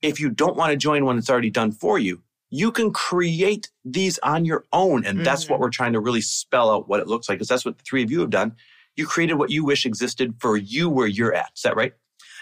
if 0.03 0.21
you 0.21 0.31
don't 0.31 0.57
want 0.57 0.71
to 0.71 0.77
join 0.77 1.05
one 1.05 1.17
that's 1.17 1.31
already 1.31 1.51
done 1.51 1.73
for 1.73 1.99
you, 1.99 2.23
you 2.51 2.73
can 2.73 2.93
create 2.93 3.71
these 3.85 4.19
on 4.21 4.45
your 4.45 4.65
own. 4.73 5.05
And 5.05 5.25
that's 5.25 5.45
mm-hmm. 5.45 5.53
what 5.53 5.61
we're 5.61 5.71
trying 5.71 5.93
to 5.93 6.01
really 6.01 6.21
spell 6.21 6.71
out 6.71 6.89
what 6.89 7.01
it 7.01 7.07
looks 7.07 7.29
like, 7.29 7.39
because 7.39 7.49
that's 7.49 7.65
what 7.65 7.79
the 7.79 7.85
three 7.85 8.03
of 8.03 8.11
you 8.11 8.21
have 8.21 8.31
done. 8.31 8.57
You 8.97 9.07
created 9.07 9.35
what 9.35 9.51
you 9.51 9.65
wish 9.65 9.87
existed 9.87 10.35
for 10.41 10.57
you 10.57 10.91
where 10.91 11.07
you're 11.07 11.35
at. 11.35 11.51
Is 11.57 11.63
that 11.63 11.77
right? 11.77 11.93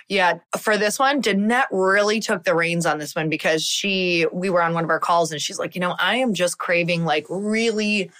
Yeah, 0.08 0.38
for 0.58 0.78
this 0.78 0.98
one, 0.98 1.20
Danette 1.20 1.66
really 1.70 2.18
took 2.18 2.44
the 2.44 2.54
reins 2.54 2.86
on 2.86 2.98
this 2.98 3.14
one 3.14 3.28
because 3.28 3.62
she, 3.62 4.26
we 4.32 4.48
were 4.48 4.62
on 4.62 4.72
one 4.72 4.82
of 4.82 4.88
our 4.88 4.98
calls 4.98 5.30
and 5.30 5.40
she's 5.40 5.58
like, 5.58 5.74
you 5.74 5.82
know, 5.82 5.94
I 5.98 6.16
am 6.16 6.32
just 6.32 6.56
craving 6.56 7.04
like 7.04 7.26
really 7.28 8.10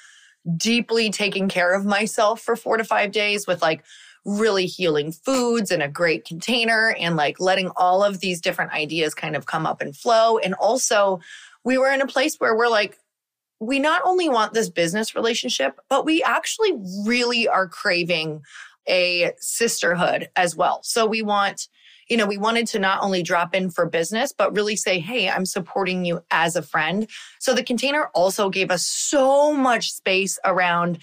deeply 0.57 1.11
taking 1.11 1.49
care 1.49 1.73
of 1.75 1.87
myself 1.87 2.41
for 2.43 2.57
four 2.57 2.77
to 2.77 2.85
five 2.85 3.11
days 3.11 3.47
with 3.47 3.63
like 3.63 3.85
really 4.29 4.67
healing 4.67 5.13
foods 5.13 5.71
in 5.71 5.81
a 5.81 5.89
great 5.89 6.25
container 6.25 6.95
and 6.99 7.17
like 7.17 7.41
letting 7.41 7.71
all 7.77 8.05
of 8.05 8.21
these 8.21 8.41
different 8.41 8.73
ideas 8.73 9.15
kind 9.15 9.35
of 9.35 9.47
come 9.47 9.67
up 9.67 9.81
and 9.81 9.97
flow. 9.97 10.39
And 10.39 10.55
also, 10.55 11.21
we 11.65 11.79
were 11.79 11.91
in 11.91 12.01
a 12.01 12.07
place 12.07 12.37
where 12.37 12.57
we're 12.57 12.69
like, 12.69 12.99
we 13.61 13.79
not 13.79 14.03
only 14.05 14.29
want 14.29 14.55
this 14.55 14.71
business 14.71 15.15
relationship, 15.15 15.81
but 15.89 16.05
we 16.05 16.23
actually 16.23 16.73
really 17.05 17.49
are 17.49 17.67
craving 17.67 18.43
a 18.89 19.33
sisterhood 19.39 20.29
as 20.37 20.55
well. 20.55 20.81
So 20.83 21.07
we 21.07 21.23
want, 21.23 21.69
you 22.09 22.17
know, 22.17 22.27
we 22.27 22.39
wanted 22.39 22.67
to 22.69 22.79
not 22.79 23.03
only 23.03 23.23
drop 23.23 23.55
in 23.55 23.71
for 23.71 23.87
business, 23.87 24.33
but 24.33 24.55
really 24.55 24.77
say, 24.77 25.01
Hey, 25.01 25.29
I'm 25.29 25.45
supporting 25.45 26.05
you 26.05 26.23
as 26.31 26.55
a 26.55 26.63
friend. 26.63 27.09
So 27.41 27.53
the 27.53 27.65
container 27.65 28.11
also 28.15 28.49
gave 28.49 28.71
us 28.71 28.87
so 28.87 29.53
much 29.53 29.93
space 29.93 30.39
around 30.45 30.99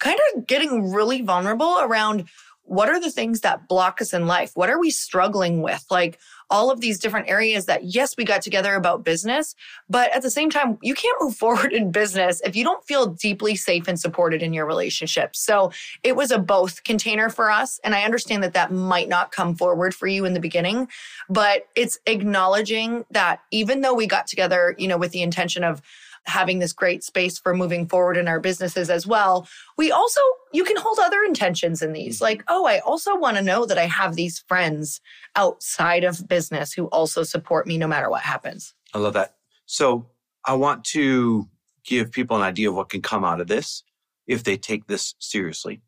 kind 0.00 0.18
of 0.34 0.46
getting 0.46 0.92
really 0.92 1.22
vulnerable 1.22 1.78
around 1.80 2.28
what 2.70 2.88
are 2.88 3.00
the 3.00 3.10
things 3.10 3.40
that 3.40 3.66
block 3.66 4.00
us 4.00 4.12
in 4.12 4.28
life? 4.28 4.52
What 4.54 4.70
are 4.70 4.78
we 4.78 4.90
struggling 4.90 5.60
with? 5.60 5.84
Like 5.90 6.20
all 6.50 6.70
of 6.70 6.80
these 6.80 7.00
different 7.00 7.28
areas 7.28 7.66
that, 7.66 7.82
yes, 7.82 8.16
we 8.16 8.24
got 8.24 8.42
together 8.42 8.76
about 8.76 9.02
business, 9.02 9.56
but 9.88 10.14
at 10.14 10.22
the 10.22 10.30
same 10.30 10.50
time, 10.50 10.78
you 10.80 10.94
can't 10.94 11.16
move 11.20 11.34
forward 11.34 11.72
in 11.72 11.90
business 11.90 12.40
if 12.44 12.54
you 12.54 12.62
don't 12.62 12.86
feel 12.86 13.06
deeply 13.06 13.56
safe 13.56 13.88
and 13.88 13.98
supported 13.98 14.40
in 14.40 14.52
your 14.52 14.66
relationship. 14.66 15.34
So 15.34 15.72
it 16.04 16.14
was 16.14 16.30
a 16.30 16.38
both 16.38 16.84
container 16.84 17.28
for 17.28 17.50
us. 17.50 17.80
And 17.82 17.92
I 17.92 18.04
understand 18.04 18.44
that 18.44 18.54
that 18.54 18.70
might 18.70 19.08
not 19.08 19.32
come 19.32 19.56
forward 19.56 19.92
for 19.92 20.06
you 20.06 20.24
in 20.24 20.34
the 20.34 20.40
beginning, 20.40 20.86
but 21.28 21.66
it's 21.74 21.98
acknowledging 22.06 23.04
that 23.10 23.40
even 23.50 23.80
though 23.80 23.94
we 23.94 24.06
got 24.06 24.28
together, 24.28 24.76
you 24.78 24.86
know, 24.86 24.96
with 24.96 25.10
the 25.10 25.22
intention 25.22 25.64
of, 25.64 25.82
having 26.26 26.58
this 26.58 26.72
great 26.72 27.02
space 27.02 27.38
for 27.38 27.54
moving 27.54 27.86
forward 27.86 28.16
in 28.16 28.28
our 28.28 28.40
businesses 28.40 28.90
as 28.90 29.06
well. 29.06 29.48
We 29.76 29.90
also, 29.90 30.20
you 30.52 30.64
can 30.64 30.76
hold 30.76 30.98
other 31.00 31.22
intentions 31.22 31.82
in 31.82 31.92
these. 31.92 32.16
Mm-hmm. 32.16 32.24
Like, 32.24 32.44
oh, 32.48 32.66
I 32.66 32.80
also 32.80 33.16
want 33.16 33.36
to 33.36 33.42
know 33.42 33.66
that 33.66 33.78
I 33.78 33.86
have 33.86 34.16
these 34.16 34.38
friends 34.46 35.00
outside 35.36 36.04
of 36.04 36.28
business 36.28 36.72
who 36.72 36.86
also 36.86 37.22
support 37.22 37.66
me 37.66 37.78
no 37.78 37.86
matter 37.86 38.10
what 38.10 38.22
happens. 38.22 38.74
I 38.94 38.98
love 38.98 39.14
that. 39.14 39.36
So 39.66 40.10
I 40.44 40.54
want 40.54 40.84
to 40.86 41.48
give 41.84 42.12
people 42.12 42.36
an 42.36 42.42
idea 42.42 42.68
of 42.68 42.74
what 42.74 42.90
can 42.90 43.02
come 43.02 43.24
out 43.24 43.40
of 43.40 43.46
this 43.46 43.82
if 44.26 44.44
they 44.44 44.56
take 44.56 44.86
this 44.86 45.14
seriously. 45.18 45.80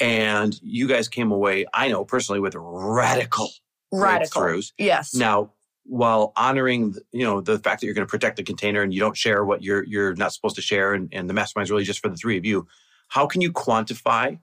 And 0.00 0.58
you 0.62 0.88
guys 0.88 1.08
came 1.08 1.30
away, 1.30 1.66
I 1.74 1.88
know 1.88 2.04
personally, 2.04 2.40
with 2.40 2.54
radical 2.56 3.50
radical 3.92 4.42
breakthroughs. 4.42 4.72
Yes. 4.78 5.14
Now, 5.14 5.52
while 5.90 6.32
honoring 6.36 6.94
you 7.12 7.24
know 7.24 7.40
the 7.40 7.58
fact 7.58 7.80
that 7.80 7.86
you're 7.86 7.94
going 7.94 8.06
to 8.06 8.10
protect 8.10 8.36
the 8.36 8.42
container 8.42 8.82
and 8.82 8.94
you 8.94 9.00
don't 9.00 9.16
share 9.16 9.44
what 9.44 9.62
you're 9.62 9.84
you're 9.84 10.14
not 10.14 10.32
supposed 10.32 10.56
to 10.56 10.62
share 10.62 10.94
and, 10.94 11.08
and 11.12 11.28
the 11.28 11.34
mastermind 11.34 11.66
is 11.66 11.70
really 11.70 11.84
just 11.84 12.00
for 12.00 12.08
the 12.08 12.16
three 12.16 12.38
of 12.38 12.44
you 12.44 12.66
how 13.08 13.26
can 13.26 13.40
you 13.40 13.52
quantify 13.52 14.38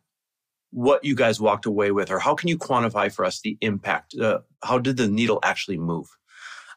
what 0.72 1.04
you 1.04 1.16
guys 1.16 1.40
walked 1.40 1.66
away 1.66 1.92
with? 1.92 2.12
Or 2.12 2.20
how 2.20 2.36
can 2.36 2.50
you 2.50 2.58
quantify 2.58 3.12
for 3.12 3.26
us 3.26 3.40
the 3.42 3.58
impact 3.62 4.16
uh, 4.16 4.40
how 4.64 4.80
did 4.80 4.98
the 4.98 5.08
needle 5.08 5.40
actually 5.44 5.78
move? 5.78 6.08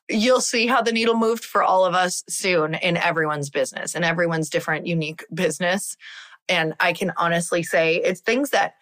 You'll 0.08 0.40
see 0.40 0.66
how 0.66 0.82
the 0.82 0.92
needle 0.92 1.16
moved 1.16 1.44
for 1.44 1.62
all 1.62 1.84
of 1.84 1.94
us 1.94 2.24
soon 2.28 2.74
in 2.74 2.96
everyone's 2.96 3.50
business 3.50 3.94
and 3.94 4.04
everyone's 4.04 4.50
different 4.50 4.86
unique 4.86 5.24
business. 5.32 5.96
And 6.48 6.74
i 6.80 6.92
can 6.92 7.12
honestly 7.16 7.62
say 7.62 7.96
it's 7.96 8.20
things 8.20 8.50
that 8.50 8.74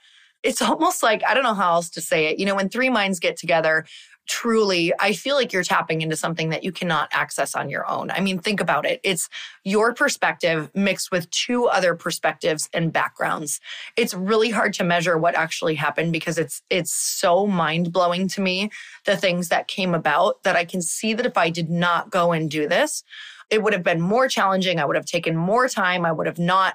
it's 0.42 0.62
almost 0.62 1.02
like 1.02 1.22
I 1.26 1.34
don't 1.34 1.42
know 1.42 1.54
how 1.54 1.74
else 1.74 1.90
to 1.90 2.00
say 2.00 2.26
it. 2.26 2.38
You 2.38 2.46
know, 2.46 2.54
when 2.54 2.68
three 2.68 2.90
minds 2.90 3.20
get 3.20 3.36
together, 3.36 3.84
truly, 4.28 4.92
I 5.00 5.14
feel 5.14 5.34
like 5.34 5.52
you're 5.52 5.64
tapping 5.64 6.02
into 6.02 6.14
something 6.14 6.50
that 6.50 6.62
you 6.62 6.70
cannot 6.70 7.08
access 7.12 7.54
on 7.54 7.70
your 7.70 7.90
own. 7.90 8.10
I 8.10 8.20
mean, 8.20 8.38
think 8.38 8.60
about 8.60 8.84
it. 8.84 9.00
It's 9.02 9.28
your 9.64 9.94
perspective 9.94 10.70
mixed 10.74 11.10
with 11.10 11.30
two 11.30 11.66
other 11.66 11.94
perspectives 11.94 12.68
and 12.74 12.92
backgrounds. 12.92 13.58
It's 13.96 14.12
really 14.12 14.50
hard 14.50 14.74
to 14.74 14.84
measure 14.84 15.16
what 15.16 15.34
actually 15.34 15.74
happened 15.74 16.12
because 16.12 16.38
it's 16.38 16.62
it's 16.70 16.92
so 16.92 17.46
mind-blowing 17.46 18.28
to 18.28 18.40
me 18.40 18.70
the 19.06 19.16
things 19.16 19.48
that 19.48 19.66
came 19.66 19.94
about 19.94 20.42
that 20.44 20.56
I 20.56 20.64
can 20.64 20.82
see 20.82 21.14
that 21.14 21.26
if 21.26 21.38
I 21.38 21.48
did 21.48 21.70
not 21.70 22.10
go 22.10 22.32
and 22.32 22.50
do 22.50 22.68
this, 22.68 23.02
it 23.50 23.62
would 23.62 23.72
have 23.72 23.82
been 23.82 24.00
more 24.00 24.28
challenging. 24.28 24.78
I 24.78 24.84
would 24.84 24.96
have 24.96 25.06
taken 25.06 25.36
more 25.36 25.68
time. 25.68 26.04
I 26.04 26.12
would 26.12 26.26
have 26.26 26.38
not 26.38 26.74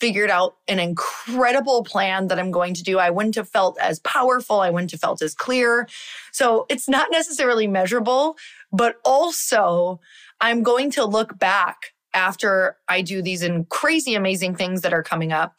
figured 0.00 0.30
out 0.30 0.56
an 0.68 0.78
incredible 0.78 1.84
plan 1.84 2.28
that 2.28 2.38
I'm 2.38 2.50
going 2.50 2.74
to 2.74 2.82
do. 2.82 2.98
I 2.98 3.10
wouldn't 3.10 3.36
have 3.36 3.48
felt 3.48 3.78
as 3.78 4.00
powerful. 4.00 4.60
I 4.60 4.70
wouldn't 4.70 4.90
have 4.90 5.00
felt 5.00 5.22
as 5.22 5.34
clear. 5.34 5.88
So 6.32 6.66
it's 6.68 6.88
not 6.88 7.08
necessarily 7.10 7.66
measurable, 7.66 8.36
but 8.72 8.96
also 9.04 10.00
I'm 10.40 10.62
going 10.62 10.90
to 10.92 11.04
look 11.04 11.38
back 11.38 11.94
after 12.12 12.76
I 12.88 13.02
do 13.02 13.22
these 13.22 13.44
crazy 13.68 14.14
amazing 14.14 14.54
things 14.56 14.82
that 14.82 14.92
are 14.92 15.02
coming 15.02 15.32
up. 15.32 15.54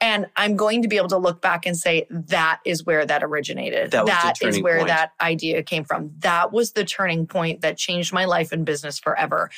And 0.00 0.26
I'm 0.36 0.56
going 0.56 0.82
to 0.82 0.88
be 0.88 0.98
able 0.98 1.08
to 1.08 1.16
look 1.16 1.40
back 1.40 1.64
and 1.64 1.76
say, 1.76 2.06
that 2.10 2.60
is 2.66 2.84
where 2.84 3.06
that 3.06 3.24
originated. 3.24 3.92
That, 3.92 4.06
that 4.06 4.34
is 4.42 4.60
where 4.60 4.78
point. 4.78 4.88
that 4.88 5.12
idea 5.20 5.62
came 5.62 5.84
from. 5.84 6.12
That 6.18 6.52
was 6.52 6.72
the 6.72 6.84
turning 6.84 7.26
point 7.26 7.62
that 7.62 7.78
changed 7.78 8.12
my 8.12 8.26
life 8.26 8.52
and 8.52 8.66
business 8.66 8.98
forever. 8.98 9.50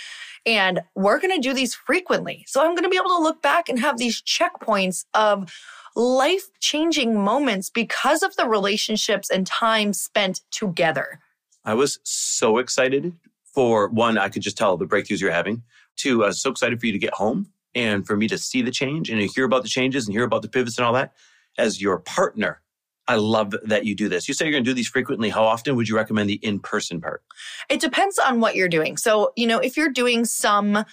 And 0.46 0.80
we're 0.94 1.18
going 1.18 1.34
to 1.34 1.40
do 1.40 1.54
these 1.54 1.74
frequently. 1.74 2.44
So 2.46 2.60
I'm 2.60 2.74
going 2.74 2.84
to 2.84 2.88
be 2.88 2.96
able 2.96 3.16
to 3.16 3.22
look 3.22 3.42
back 3.42 3.68
and 3.68 3.80
have 3.80 3.98
these 3.98 4.22
checkpoints 4.22 5.06
of 5.12 5.52
life 5.96 6.48
changing 6.60 7.20
moments 7.20 7.68
because 7.68 8.22
of 8.22 8.36
the 8.36 8.46
relationships 8.46 9.30
and 9.30 9.44
time 9.44 9.92
spent 9.92 10.42
together. 10.52 11.20
I 11.64 11.74
was 11.74 11.98
so 12.04 12.58
excited 12.58 13.12
for 13.52 13.88
one, 13.88 14.18
I 14.18 14.28
could 14.28 14.42
just 14.42 14.56
tell 14.56 14.76
the 14.76 14.86
breakthroughs 14.86 15.20
you're 15.20 15.32
having. 15.32 15.64
Two, 15.96 16.22
I 16.22 16.28
was 16.28 16.40
so 16.40 16.50
excited 16.50 16.78
for 16.78 16.86
you 16.86 16.92
to 16.92 16.98
get 16.98 17.12
home 17.14 17.48
and 17.74 18.06
for 18.06 18.16
me 18.16 18.28
to 18.28 18.38
see 18.38 18.62
the 18.62 18.70
change 18.70 19.10
and 19.10 19.20
to 19.20 19.26
hear 19.26 19.44
about 19.44 19.62
the 19.62 19.68
changes 19.68 20.06
and 20.06 20.14
hear 20.14 20.24
about 20.24 20.42
the 20.42 20.48
pivots 20.48 20.78
and 20.78 20.86
all 20.86 20.92
that. 20.92 21.12
As 21.56 21.80
your 21.80 21.98
partner, 21.98 22.62
I 23.08 23.16
love 23.16 23.54
that 23.64 23.84
you 23.84 23.94
do 23.94 24.08
this. 24.08 24.28
You 24.28 24.34
say 24.34 24.44
you're 24.44 24.52
going 24.52 24.64
to 24.64 24.70
do 24.70 24.74
these 24.74 24.88
frequently. 24.88 25.30
How 25.30 25.44
often 25.44 25.74
would 25.76 25.88
you 25.88 25.96
recommend 25.96 26.28
the 26.28 26.34
in 26.34 26.60
person 26.60 27.00
part? 27.00 27.22
It 27.68 27.80
depends 27.80 28.18
on 28.18 28.40
what 28.40 28.54
you're 28.54 28.68
doing. 28.68 28.96
So, 28.96 29.32
you 29.34 29.46
know, 29.46 29.58
if 29.58 29.76
you're 29.76 29.90
doing 29.90 30.24
some 30.24 30.84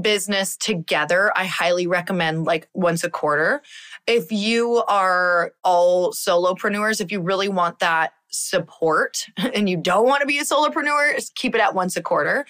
business 0.00 0.56
together, 0.56 1.32
I 1.36 1.44
highly 1.44 1.86
recommend 1.86 2.44
like 2.44 2.68
once 2.74 3.04
a 3.04 3.10
quarter. 3.10 3.62
If 4.06 4.30
you 4.30 4.82
are 4.88 5.52
all 5.64 6.12
solopreneurs, 6.12 7.00
if 7.00 7.10
you 7.10 7.20
really 7.20 7.48
want 7.48 7.78
that 7.78 8.12
support 8.30 9.26
and 9.36 9.68
you 9.68 9.76
don't 9.76 10.06
want 10.06 10.20
to 10.20 10.26
be 10.26 10.38
a 10.38 10.44
solopreneur, 10.44 11.34
keep 11.34 11.54
it 11.54 11.60
at 11.60 11.74
once 11.74 11.96
a 11.96 12.02
quarter. 12.02 12.46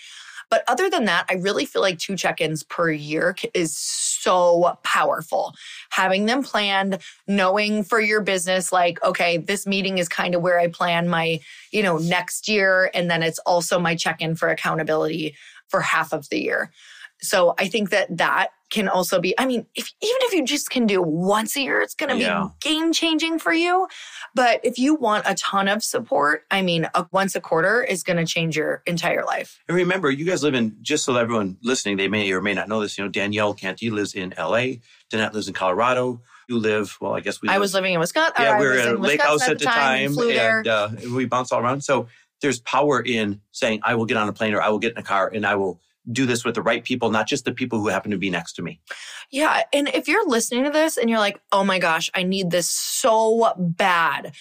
But 0.51 0.65
other 0.67 0.91
than 0.91 1.05
that, 1.05 1.27
I 1.31 1.35
really 1.35 1.65
feel 1.65 1.81
like 1.81 1.99
two 1.99 2.17
check 2.17 2.41
ins 2.41 2.65
per 2.65 2.91
year 2.91 3.37
is 3.55 3.77
so 3.77 4.77
powerful. 4.83 5.55
Having 5.91 6.27
them 6.27 6.43
planned, 6.43 6.99
knowing 7.29 7.85
for 7.85 8.01
your 8.01 8.21
business, 8.21 8.73
like, 8.73 9.03
okay, 9.05 9.37
this 9.39 9.67
meeting 9.67 9.99
is 9.99 10.09
kind 10.09 10.35
of 10.35 10.43
where 10.43 10.59
I 10.59 10.67
plan 10.67 11.09
my, 11.09 11.41
you 11.71 11.83
know, 11.83 11.99
next 11.99 12.49
year. 12.49 12.91
And 12.93 13.09
then 13.11 13.23
it's 13.23 13.39
also 13.41 13.79
my 13.79 13.95
check 13.95 14.21
in 14.21 14.35
for 14.35 14.49
accountability 14.49 15.37
for 15.69 15.81
half 15.81 16.13
of 16.13 16.29
the 16.31 16.41
year. 16.41 16.73
So 17.23 17.55
I 17.59 17.69
think 17.69 17.91
that 17.91 18.17
that 18.17 18.49
can 18.71 18.89
also 18.89 19.21
be, 19.21 19.35
I 19.39 19.47
mean, 19.47 19.67
if, 19.75 19.93
even 20.01 20.17
if 20.23 20.33
you 20.33 20.45
just 20.45 20.71
can 20.71 20.87
do 20.87 21.03
once 21.03 21.57
a 21.57 21.61
year, 21.61 21.81
it's 21.81 21.95
going 21.95 22.11
to 22.11 22.17
Yeah. 22.17 22.49
be 22.63 22.69
game 22.71 22.93
changing 22.93 23.39
for 23.41 23.53
you. 23.53 23.89
But 24.35 24.61
if 24.63 24.79
you 24.79 24.95
want 24.95 25.25
a 25.27 25.35
ton 25.35 25.67
of 25.69 25.83
support, 25.83 26.45
I 26.51 26.63
mean, 26.63 26.89
a 26.95 27.07
once 27.11 27.35
a 27.35 27.41
quarter 27.41 27.83
is 27.83 28.03
going 28.05 28.17
to 28.19 28.25
change 28.25 28.57
your 28.57 28.83
entire 28.87 29.25
life. 29.25 29.59
And 29.69 29.77
remember, 29.77 30.11
you 30.11 30.25
guys 30.25 30.43
live 30.45 30.55
in, 30.55 30.77
just 30.83 31.05
so 31.05 31.13
that 31.15 31.21
everyone 31.23 31.57
listening, 31.63 31.97
they 31.97 32.09
may 32.09 32.31
or 32.33 32.41
may 32.41 32.55
not 32.55 32.69
know 32.69 32.81
this, 32.81 32.97
you 32.97 33.05
know, 33.05 33.11
Danielle 33.11 33.55
Canty 33.55 33.91
lives 33.91 34.15
in 34.15 34.33
LA. 34.39 34.77
Danette 35.13 35.33
lives 35.33 35.49
in 35.49 35.55
Colorado. 35.55 36.21
You 36.49 36.59
live, 36.59 36.97
well, 37.01 37.15
I 37.15 37.21
guess 37.21 37.43
we 37.43 37.49
I 37.49 37.55
live- 37.55 37.61
was 37.63 37.75
living 37.75 37.95
in 37.95 38.01
Wisconsin. 38.01 38.35
yeah, 38.39 38.59
we 38.61 38.67
were 38.67 38.75
at 38.75 38.95
a 38.95 38.99
lake 38.99 39.21
house 39.21 39.49
at 39.49 39.59
the 39.59 39.65
time, 39.65 40.15
there. 40.15 40.59
and 40.61 40.69
uh, 40.69 40.89
we 41.15 41.25
bounce 41.25 41.51
all 41.53 41.61
around. 41.61 41.83
So 41.83 42.07
there's 42.41 42.61
power 42.61 43.01
in 43.01 43.41
saying, 43.53 43.81
I 43.83 43.95
will 43.97 44.07
get 44.07 44.17
on 44.17 44.29
a 44.29 44.33
plane 44.33 44.55
or 44.55 44.63
I 44.63 44.69
will 44.69 44.79
get 44.79 44.93
in 44.93 44.99
a 44.99 45.03
car 45.03 45.29
and 45.33 45.45
I 45.45 45.57
will 45.57 45.81
do 46.13 46.27
this 46.27 46.45
with 46.45 46.55
the 46.55 46.63
right 46.63 46.85
people, 46.85 47.11
not 47.11 47.27
just 47.27 47.45
the 47.45 47.53
people 47.53 47.79
who 47.79 47.89
happen 47.89 48.11
to 48.11 48.19
be 48.19 48.31
next 48.31 48.55
to 48.55 48.63
me. 48.63 48.81
Yeah. 49.31 49.63
And 49.73 49.89
if 49.89 50.09
you're 50.09 50.29
listening 50.29 50.65
to 50.65 50.71
this 50.71 50.97
and 50.97 51.09
you're 51.09 51.19
like, 51.19 51.41
oh 51.53 51.65
my 51.65 51.79
gosh, 51.79 52.11
I 52.15 52.23
need 52.23 52.51
this 52.51 52.69
so 52.69 53.53
bad, 53.57 54.35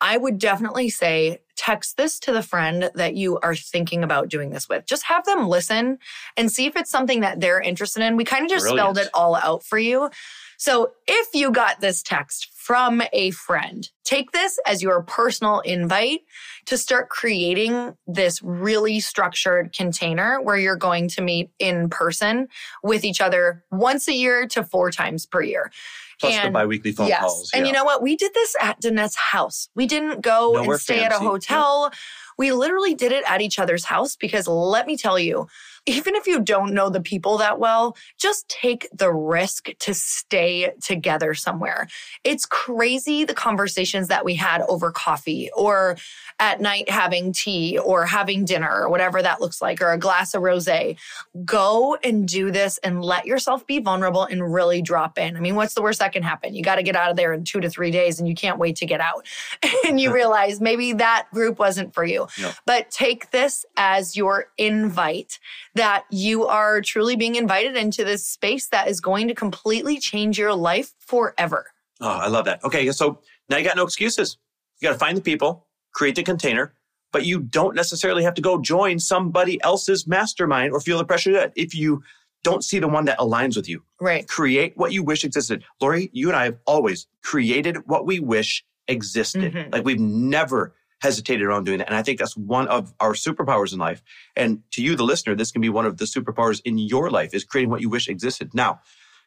I 0.00 0.16
would 0.16 0.38
definitely 0.38 0.90
say 0.90 1.40
text 1.56 1.96
this 1.96 2.20
to 2.20 2.32
the 2.32 2.42
friend 2.42 2.90
that 2.94 3.14
you 3.14 3.38
are 3.38 3.54
thinking 3.54 4.04
about 4.04 4.28
doing 4.28 4.50
this 4.50 4.68
with. 4.68 4.84
Just 4.84 5.04
have 5.04 5.24
them 5.24 5.48
listen 5.48 5.98
and 6.36 6.52
see 6.52 6.66
if 6.66 6.76
it's 6.76 6.90
something 6.90 7.20
that 7.20 7.40
they're 7.40 7.60
interested 7.60 8.02
in. 8.02 8.16
We 8.16 8.24
kind 8.24 8.44
of 8.44 8.50
just 8.50 8.66
spelled 8.66 8.98
it 8.98 9.08
all 9.14 9.34
out 9.36 9.64
for 9.64 9.78
you. 9.78 10.10
So 10.58 10.92
if 11.06 11.28
you 11.34 11.50
got 11.50 11.80
this 11.80 12.02
text 12.02 12.48
from 12.54 13.02
a 13.12 13.30
friend, 13.30 13.88
take 14.04 14.32
this 14.32 14.58
as 14.66 14.82
your 14.82 15.02
personal 15.02 15.60
invite 15.60 16.20
to 16.66 16.76
start 16.78 17.08
creating 17.10 17.94
this 18.06 18.42
really 18.42 18.98
structured 19.00 19.72
container 19.76 20.40
where 20.42 20.56
you're 20.56 20.76
going 20.76 21.08
to 21.10 21.20
meet 21.22 21.50
in 21.58 21.88
person 21.90 22.48
with 22.82 23.04
each 23.04 23.20
other 23.20 23.64
once 23.70 24.08
a 24.08 24.14
year 24.14 24.46
to 24.48 24.64
four 24.64 24.90
times 24.90 25.26
per 25.26 25.42
year. 25.42 25.70
Plus 26.18 26.34
the 26.34 26.40
And- 26.44 26.54
biweekly 26.54 26.92
phone 26.92 27.08
yes. 27.08 27.20
calls. 27.20 27.50
And 27.52 27.66
you 27.66 27.72
know 27.72 27.84
what? 27.84 28.02
We 28.02 28.16
did 28.16 28.32
this 28.32 28.56
at 28.60 28.80
Danette's 28.80 29.16
house. 29.16 29.68
We 29.74 29.86
didn't 29.86 30.22
go 30.22 30.52
Nowhere 30.54 30.72
and 30.72 30.80
stay 30.80 31.00
at 31.04 31.12
a 31.12 31.16
fancy. 31.16 31.26
hotel. 31.26 31.90
We 32.38 32.52
literally 32.52 32.94
did 32.94 33.12
it 33.12 33.22
at 33.26 33.42
each 33.42 33.58
other's 33.58 33.84
house 33.84 34.16
because 34.16 34.48
let 34.48 34.86
me 34.86 34.96
tell 34.96 35.18
you, 35.18 35.46
even 35.86 36.14
if 36.16 36.26
you 36.26 36.40
don't 36.40 36.74
know 36.74 36.90
the 36.90 37.00
people 37.00 37.38
that 37.38 37.58
well, 37.58 37.96
just 38.18 38.48
take 38.48 38.88
the 38.92 39.12
risk 39.12 39.68
to 39.78 39.94
stay 39.94 40.72
together 40.82 41.32
somewhere. 41.32 41.86
It's 42.24 42.44
crazy 42.44 43.24
the 43.24 43.34
conversations 43.34 44.08
that 44.08 44.24
we 44.24 44.34
had 44.34 44.62
over 44.62 44.90
coffee 44.90 45.50
or 45.56 45.96
at 46.38 46.60
night 46.60 46.90
having 46.90 47.32
tea 47.32 47.78
or 47.78 48.04
having 48.04 48.44
dinner 48.44 48.82
or 48.82 48.90
whatever 48.90 49.22
that 49.22 49.40
looks 49.40 49.62
like 49.62 49.80
or 49.80 49.92
a 49.92 49.98
glass 49.98 50.34
of 50.34 50.42
rosé. 50.42 50.98
Go 51.44 51.96
and 52.02 52.26
do 52.28 52.50
this 52.50 52.78
and 52.78 53.02
let 53.02 53.24
yourself 53.24 53.66
be 53.66 53.78
vulnerable 53.78 54.24
and 54.24 54.52
really 54.52 54.82
drop 54.82 55.18
in. 55.18 55.36
I 55.36 55.40
mean, 55.40 55.54
what's 55.54 55.74
the 55.74 55.82
worst 55.82 56.00
that 56.00 56.12
can 56.12 56.22
happen? 56.22 56.54
You 56.54 56.62
got 56.62 56.76
to 56.76 56.82
get 56.82 56.96
out 56.96 57.10
of 57.10 57.16
there 57.16 57.32
in 57.32 57.44
2 57.44 57.60
to 57.60 57.70
3 57.70 57.90
days 57.90 58.18
and 58.18 58.28
you 58.28 58.34
can't 58.34 58.58
wait 58.58 58.76
to 58.76 58.86
get 58.86 59.00
out. 59.00 59.26
and 59.86 60.00
you 60.00 60.12
realize 60.12 60.60
maybe 60.60 60.92
that 60.94 61.28
group 61.32 61.58
wasn't 61.58 61.94
for 61.94 62.04
you. 62.04 62.26
Yeah. 62.38 62.52
But 62.66 62.90
take 62.90 63.30
this 63.30 63.64
as 63.76 64.16
your 64.16 64.46
invite 64.58 65.38
that 65.76 66.04
you 66.10 66.46
are 66.46 66.80
truly 66.80 67.16
being 67.16 67.36
invited 67.36 67.76
into 67.76 68.04
this 68.04 68.26
space 68.26 68.68
that 68.68 68.88
is 68.88 69.00
going 69.00 69.28
to 69.28 69.34
completely 69.34 69.98
change 69.98 70.38
your 70.38 70.54
life 70.54 70.92
forever. 70.98 71.66
Oh, 72.00 72.08
I 72.08 72.28
love 72.28 72.44
that. 72.46 72.62
Okay, 72.64 72.90
so 72.92 73.20
now 73.48 73.56
you 73.58 73.64
got 73.64 73.76
no 73.76 73.84
excuses. 73.84 74.38
You 74.80 74.88
got 74.88 74.92
to 74.94 74.98
find 74.98 75.16
the 75.16 75.22
people, 75.22 75.66
create 75.92 76.16
the 76.16 76.22
container, 76.22 76.74
but 77.12 77.24
you 77.24 77.40
don't 77.40 77.74
necessarily 77.74 78.22
have 78.24 78.34
to 78.34 78.42
go 78.42 78.60
join 78.60 78.98
somebody 78.98 79.62
else's 79.62 80.06
mastermind 80.06 80.72
or 80.72 80.80
feel 80.80 80.98
the 80.98 81.04
pressure 81.04 81.32
that 81.32 81.52
if 81.56 81.74
you 81.74 82.02
don't 82.42 82.64
see 82.64 82.78
the 82.78 82.88
one 82.88 83.06
that 83.06 83.18
aligns 83.18 83.56
with 83.56 83.68
you. 83.68 83.82
Right. 84.00 84.26
Create 84.28 84.76
what 84.76 84.92
you 84.92 85.02
wish 85.02 85.24
existed. 85.24 85.64
Lori, 85.80 86.10
you 86.12 86.28
and 86.28 86.36
I 86.36 86.44
have 86.44 86.58
always 86.66 87.06
created 87.22 87.78
what 87.86 88.06
we 88.06 88.20
wish 88.20 88.64
existed. 88.88 89.52
Mhm. 89.52 89.72
Like 89.72 89.84
we've 89.84 89.98
never 89.98 90.74
hesitated 91.00 91.48
on 91.50 91.64
doing 91.64 91.78
that. 91.78 91.88
And 91.88 91.96
I 91.96 92.02
think 92.02 92.18
that's 92.18 92.36
one 92.36 92.68
of 92.68 92.94
our 93.00 93.12
superpowers 93.12 93.72
in 93.72 93.78
life. 93.78 94.02
And 94.34 94.62
to 94.72 94.82
you, 94.82 94.96
the 94.96 95.04
listener, 95.04 95.34
this 95.34 95.52
can 95.52 95.60
be 95.60 95.68
one 95.68 95.86
of 95.86 95.98
the 95.98 96.04
superpowers 96.04 96.60
in 96.64 96.78
your 96.78 97.10
life 97.10 97.34
is 97.34 97.44
creating 97.44 97.70
what 97.70 97.80
you 97.80 97.90
wish 97.90 98.08
existed. 98.08 98.54
Now, 98.54 98.80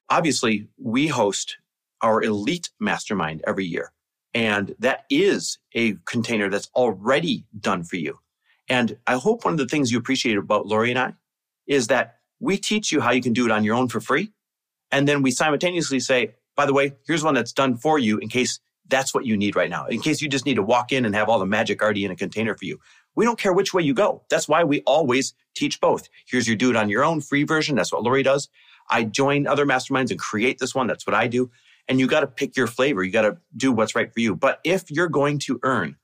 obviously, 0.09 0.67
we 0.77 1.07
host 1.07 1.57
our 2.01 2.23
elite 2.23 2.69
mastermind 2.79 3.43
every 3.45 3.65
year. 3.65 3.91
And 4.33 4.75
that 4.79 5.05
is 5.09 5.57
a 5.73 5.95
container 6.05 6.49
that's 6.49 6.69
already 6.75 7.45
done 7.59 7.83
for 7.83 7.97
you. 7.97 8.19
And 8.67 8.97
I 9.07 9.15
hope 9.15 9.43
one 9.43 9.53
of 9.53 9.57
the 9.59 9.67
things 9.67 9.91
you 9.91 9.97
appreciate 9.97 10.37
about 10.37 10.67
Lori 10.67 10.91
and 10.91 10.99
I 10.99 11.13
is 11.67 11.87
that 11.87 12.17
we 12.39 12.57
teach 12.57 12.91
you 12.91 13.01
how 13.01 13.11
you 13.11 13.21
can 13.21 13.33
do 13.33 13.45
it 13.45 13.51
on 13.51 13.63
your 13.63 13.75
own 13.75 13.87
for 13.89 13.99
free. 13.99 14.31
And 14.91 15.07
then 15.07 15.21
we 15.21 15.31
simultaneously 15.31 15.99
say, 15.99 16.35
by 16.55 16.65
the 16.65 16.73
way, 16.73 16.93
here's 17.05 17.23
one 17.23 17.33
that's 17.33 17.53
done 17.53 17.77
for 17.77 17.99
you 17.99 18.17
in 18.17 18.29
case 18.29 18.59
that's 18.89 19.13
what 19.13 19.25
you 19.25 19.37
need 19.37 19.55
right 19.55 19.69
now. 19.69 19.85
In 19.85 19.99
case 20.01 20.21
you 20.21 20.27
just 20.27 20.45
need 20.45 20.55
to 20.55 20.63
walk 20.63 20.91
in 20.91 21.05
and 21.05 21.15
have 21.15 21.29
all 21.29 21.39
the 21.39 21.45
magic 21.45 21.81
already 21.81 22.05
in 22.05 22.11
a 22.11 22.15
container 22.15 22.55
for 22.55 22.65
you. 22.65 22.79
We 23.15 23.25
don't 23.25 23.39
care 23.39 23.53
which 23.53 23.73
way 23.73 23.83
you 23.83 23.93
go. 23.93 24.23
That's 24.29 24.47
why 24.47 24.63
we 24.63 24.81
always 24.81 25.33
teach 25.55 25.79
both. 25.79 26.07
Here's 26.27 26.47
your 26.47 26.55
do 26.55 26.69
it 26.69 26.75
on 26.75 26.89
your 26.89 27.03
own 27.03 27.21
free 27.21 27.43
version. 27.43 27.75
That's 27.75 27.91
what 27.91 28.03
Lori 28.03 28.23
does. 28.23 28.49
I 28.89 29.03
join 29.03 29.45
other 29.47 29.65
masterminds 29.65 30.11
and 30.11 30.19
create 30.19 30.59
this 30.59 30.73
one. 30.73 30.87
That's 30.87 31.05
what 31.05 31.13
I 31.13 31.27
do. 31.27 31.51
And 31.87 31.99
you 31.99 32.07
got 32.07 32.21
to 32.21 32.27
pick 32.27 32.55
your 32.55 32.67
flavor. 32.67 33.03
You 33.03 33.11
got 33.11 33.23
to 33.23 33.37
do 33.57 33.71
what's 33.71 33.95
right 33.95 34.13
for 34.13 34.19
you. 34.19 34.35
But 34.35 34.59
if 34.63 34.89
you're 34.91 35.07
going 35.09 35.39
to 35.39 35.59
earn 35.63 35.95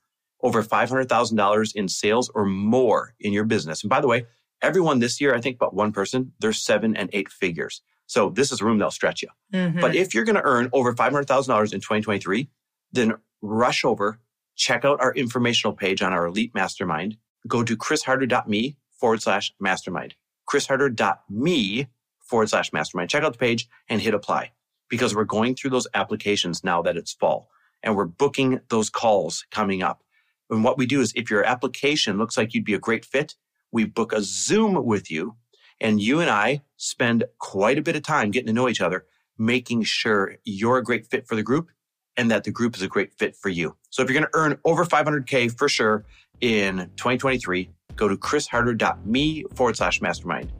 over 0.42 0.62
$500,000 0.62 1.74
in 1.74 1.88
sales 1.88 2.30
or 2.34 2.44
more 2.44 3.14
in 3.20 3.32
your 3.32 3.44
business, 3.44 3.82
and 3.82 3.90
by 3.90 4.00
the 4.00 4.08
way, 4.08 4.26
everyone 4.62 4.98
this 4.98 5.20
year, 5.20 5.34
I 5.34 5.40
think 5.40 5.58
but 5.58 5.74
one 5.74 5.92
person, 5.92 6.32
they're 6.40 6.52
seven 6.52 6.96
and 6.96 7.08
eight 7.12 7.30
figures. 7.30 7.82
So 8.06 8.30
this 8.30 8.52
is 8.52 8.60
a 8.60 8.64
room 8.64 8.78
that'll 8.78 8.90
stretch 8.90 9.22
you. 9.22 9.28
Mhm. 9.52 9.80
But 9.80 9.94
if 9.96 10.14
you're 10.14 10.24
going 10.24 10.36
to 10.36 10.42
earn 10.42 10.68
over 10.72 10.92
$500,000 10.94 11.72
in 11.72 11.80
2023, 11.80 12.48
then 12.96 13.14
rush 13.42 13.84
over, 13.84 14.18
check 14.56 14.84
out 14.84 15.00
our 15.00 15.14
informational 15.14 15.74
page 15.74 16.02
on 16.02 16.12
our 16.12 16.26
elite 16.26 16.54
mastermind. 16.54 17.16
Go 17.46 17.62
to 17.62 17.76
chrisharder.me 17.76 18.76
forward 18.98 19.22
slash 19.22 19.52
mastermind. 19.60 20.14
chrisharder.me 20.50 21.88
forward 22.20 22.48
slash 22.48 22.72
mastermind. 22.72 23.10
Check 23.10 23.22
out 23.22 23.32
the 23.32 23.38
page 23.38 23.68
and 23.88 24.00
hit 24.00 24.14
apply 24.14 24.52
because 24.88 25.14
we're 25.14 25.24
going 25.24 25.54
through 25.54 25.70
those 25.70 25.86
applications 25.94 26.64
now 26.64 26.82
that 26.82 26.96
it's 26.96 27.12
fall 27.12 27.48
and 27.82 27.96
we're 27.96 28.04
booking 28.04 28.60
those 28.68 28.90
calls 28.90 29.44
coming 29.50 29.82
up. 29.82 30.02
And 30.50 30.64
what 30.64 30.78
we 30.78 30.86
do 30.86 31.00
is 31.00 31.12
if 31.16 31.30
your 31.30 31.44
application 31.44 32.18
looks 32.18 32.36
like 32.36 32.54
you'd 32.54 32.64
be 32.64 32.74
a 32.74 32.78
great 32.78 33.04
fit, 33.04 33.34
we 33.72 33.84
book 33.84 34.12
a 34.12 34.22
Zoom 34.22 34.84
with 34.84 35.10
you 35.10 35.36
and 35.80 36.00
you 36.00 36.20
and 36.20 36.30
I 36.30 36.62
spend 36.76 37.24
quite 37.38 37.78
a 37.78 37.82
bit 37.82 37.96
of 37.96 38.02
time 38.02 38.30
getting 38.30 38.46
to 38.46 38.52
know 38.52 38.68
each 38.68 38.80
other, 38.80 39.06
making 39.38 39.82
sure 39.82 40.36
you're 40.44 40.78
a 40.78 40.84
great 40.84 41.06
fit 41.06 41.26
for 41.26 41.36
the 41.36 41.42
group 41.42 41.68
and 42.16 42.30
that 42.30 42.44
the 42.44 42.50
group 42.50 42.76
is 42.76 42.82
a 42.82 42.88
great 42.88 43.12
fit 43.14 43.36
for 43.36 43.48
you. 43.48 43.76
So 43.90 44.02
if 44.02 44.08
you're 44.08 44.18
going 44.18 44.30
to 44.30 44.38
earn 44.38 44.58
over 44.64 44.84
500K 44.84 45.56
for 45.56 45.68
sure 45.68 46.04
in 46.40 46.90
2023, 46.96 47.70
go 47.96 48.08
to 48.08 48.16
chrisharder.me 48.16 49.44
forward 49.54 49.76
slash 49.76 50.00
mastermind. 50.00 50.52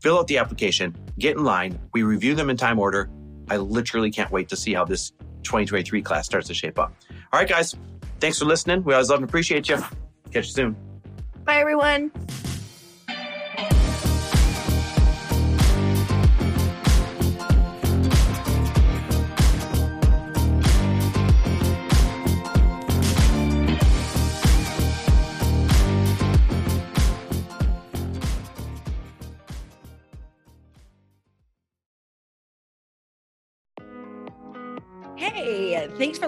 Fill 0.00 0.18
out 0.18 0.26
the 0.26 0.38
application, 0.38 0.96
get 1.18 1.36
in 1.36 1.44
line. 1.44 1.78
We 1.92 2.02
review 2.02 2.34
them 2.34 2.50
in 2.50 2.56
time 2.56 2.78
order. 2.78 3.08
I 3.48 3.56
literally 3.56 4.10
can't 4.10 4.30
wait 4.30 4.48
to 4.48 4.56
see 4.56 4.74
how 4.74 4.84
this 4.84 5.10
2023 5.44 6.02
class 6.02 6.26
starts 6.26 6.48
to 6.48 6.54
shape 6.54 6.78
up. 6.78 6.94
All 7.32 7.40
right, 7.40 7.48
guys. 7.48 7.76
Thanks 8.20 8.38
for 8.38 8.44
listening. 8.44 8.84
We 8.84 8.94
always 8.94 9.10
love 9.10 9.20
and 9.20 9.28
appreciate 9.28 9.68
you. 9.68 9.76
Catch 10.32 10.46
you 10.46 10.52
soon. 10.52 10.76
Bye, 11.44 11.58
everyone. 11.58 12.12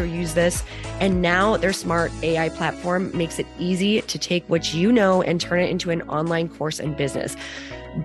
who 0.00 0.12
use 0.12 0.34
this. 0.34 0.62
And 1.00 1.22
now 1.22 1.56
their 1.56 1.72
smart 1.72 2.12
AI 2.22 2.48
platform 2.50 3.16
makes 3.16 3.38
it 3.38 3.46
easy 3.58 4.02
to 4.02 4.18
take 4.18 4.48
what 4.48 4.72
you 4.72 4.92
know 4.92 5.22
and 5.22 5.40
turn 5.40 5.60
it 5.60 5.70
into 5.70 5.90
an 5.90 6.02
online 6.02 6.48
course 6.48 6.80
and 6.80 6.96
business. 6.96 7.36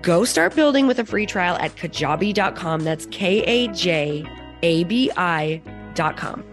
Go 0.02 0.24
start 0.24 0.54
building 0.54 0.86
with 0.86 0.98
a 0.98 1.04
free 1.04 1.26
trial 1.26 1.56
at 1.56 1.74
kajabi.com. 1.76 2.80
That's 2.80 3.06
K 3.06 3.42
A 3.42 3.68
J 3.68 4.24
A 4.62 4.84
B 4.84 5.10
I.com. 5.16 6.44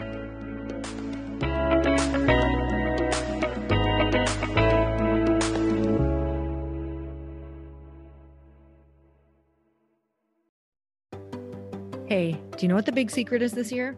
Hey, 12.07 12.39
do 12.51 12.57
you 12.59 12.67
know 12.67 12.75
what 12.75 12.85
the 12.85 12.91
big 12.91 13.09
secret 13.09 13.41
is 13.41 13.53
this 13.53 13.71
year? 13.71 13.97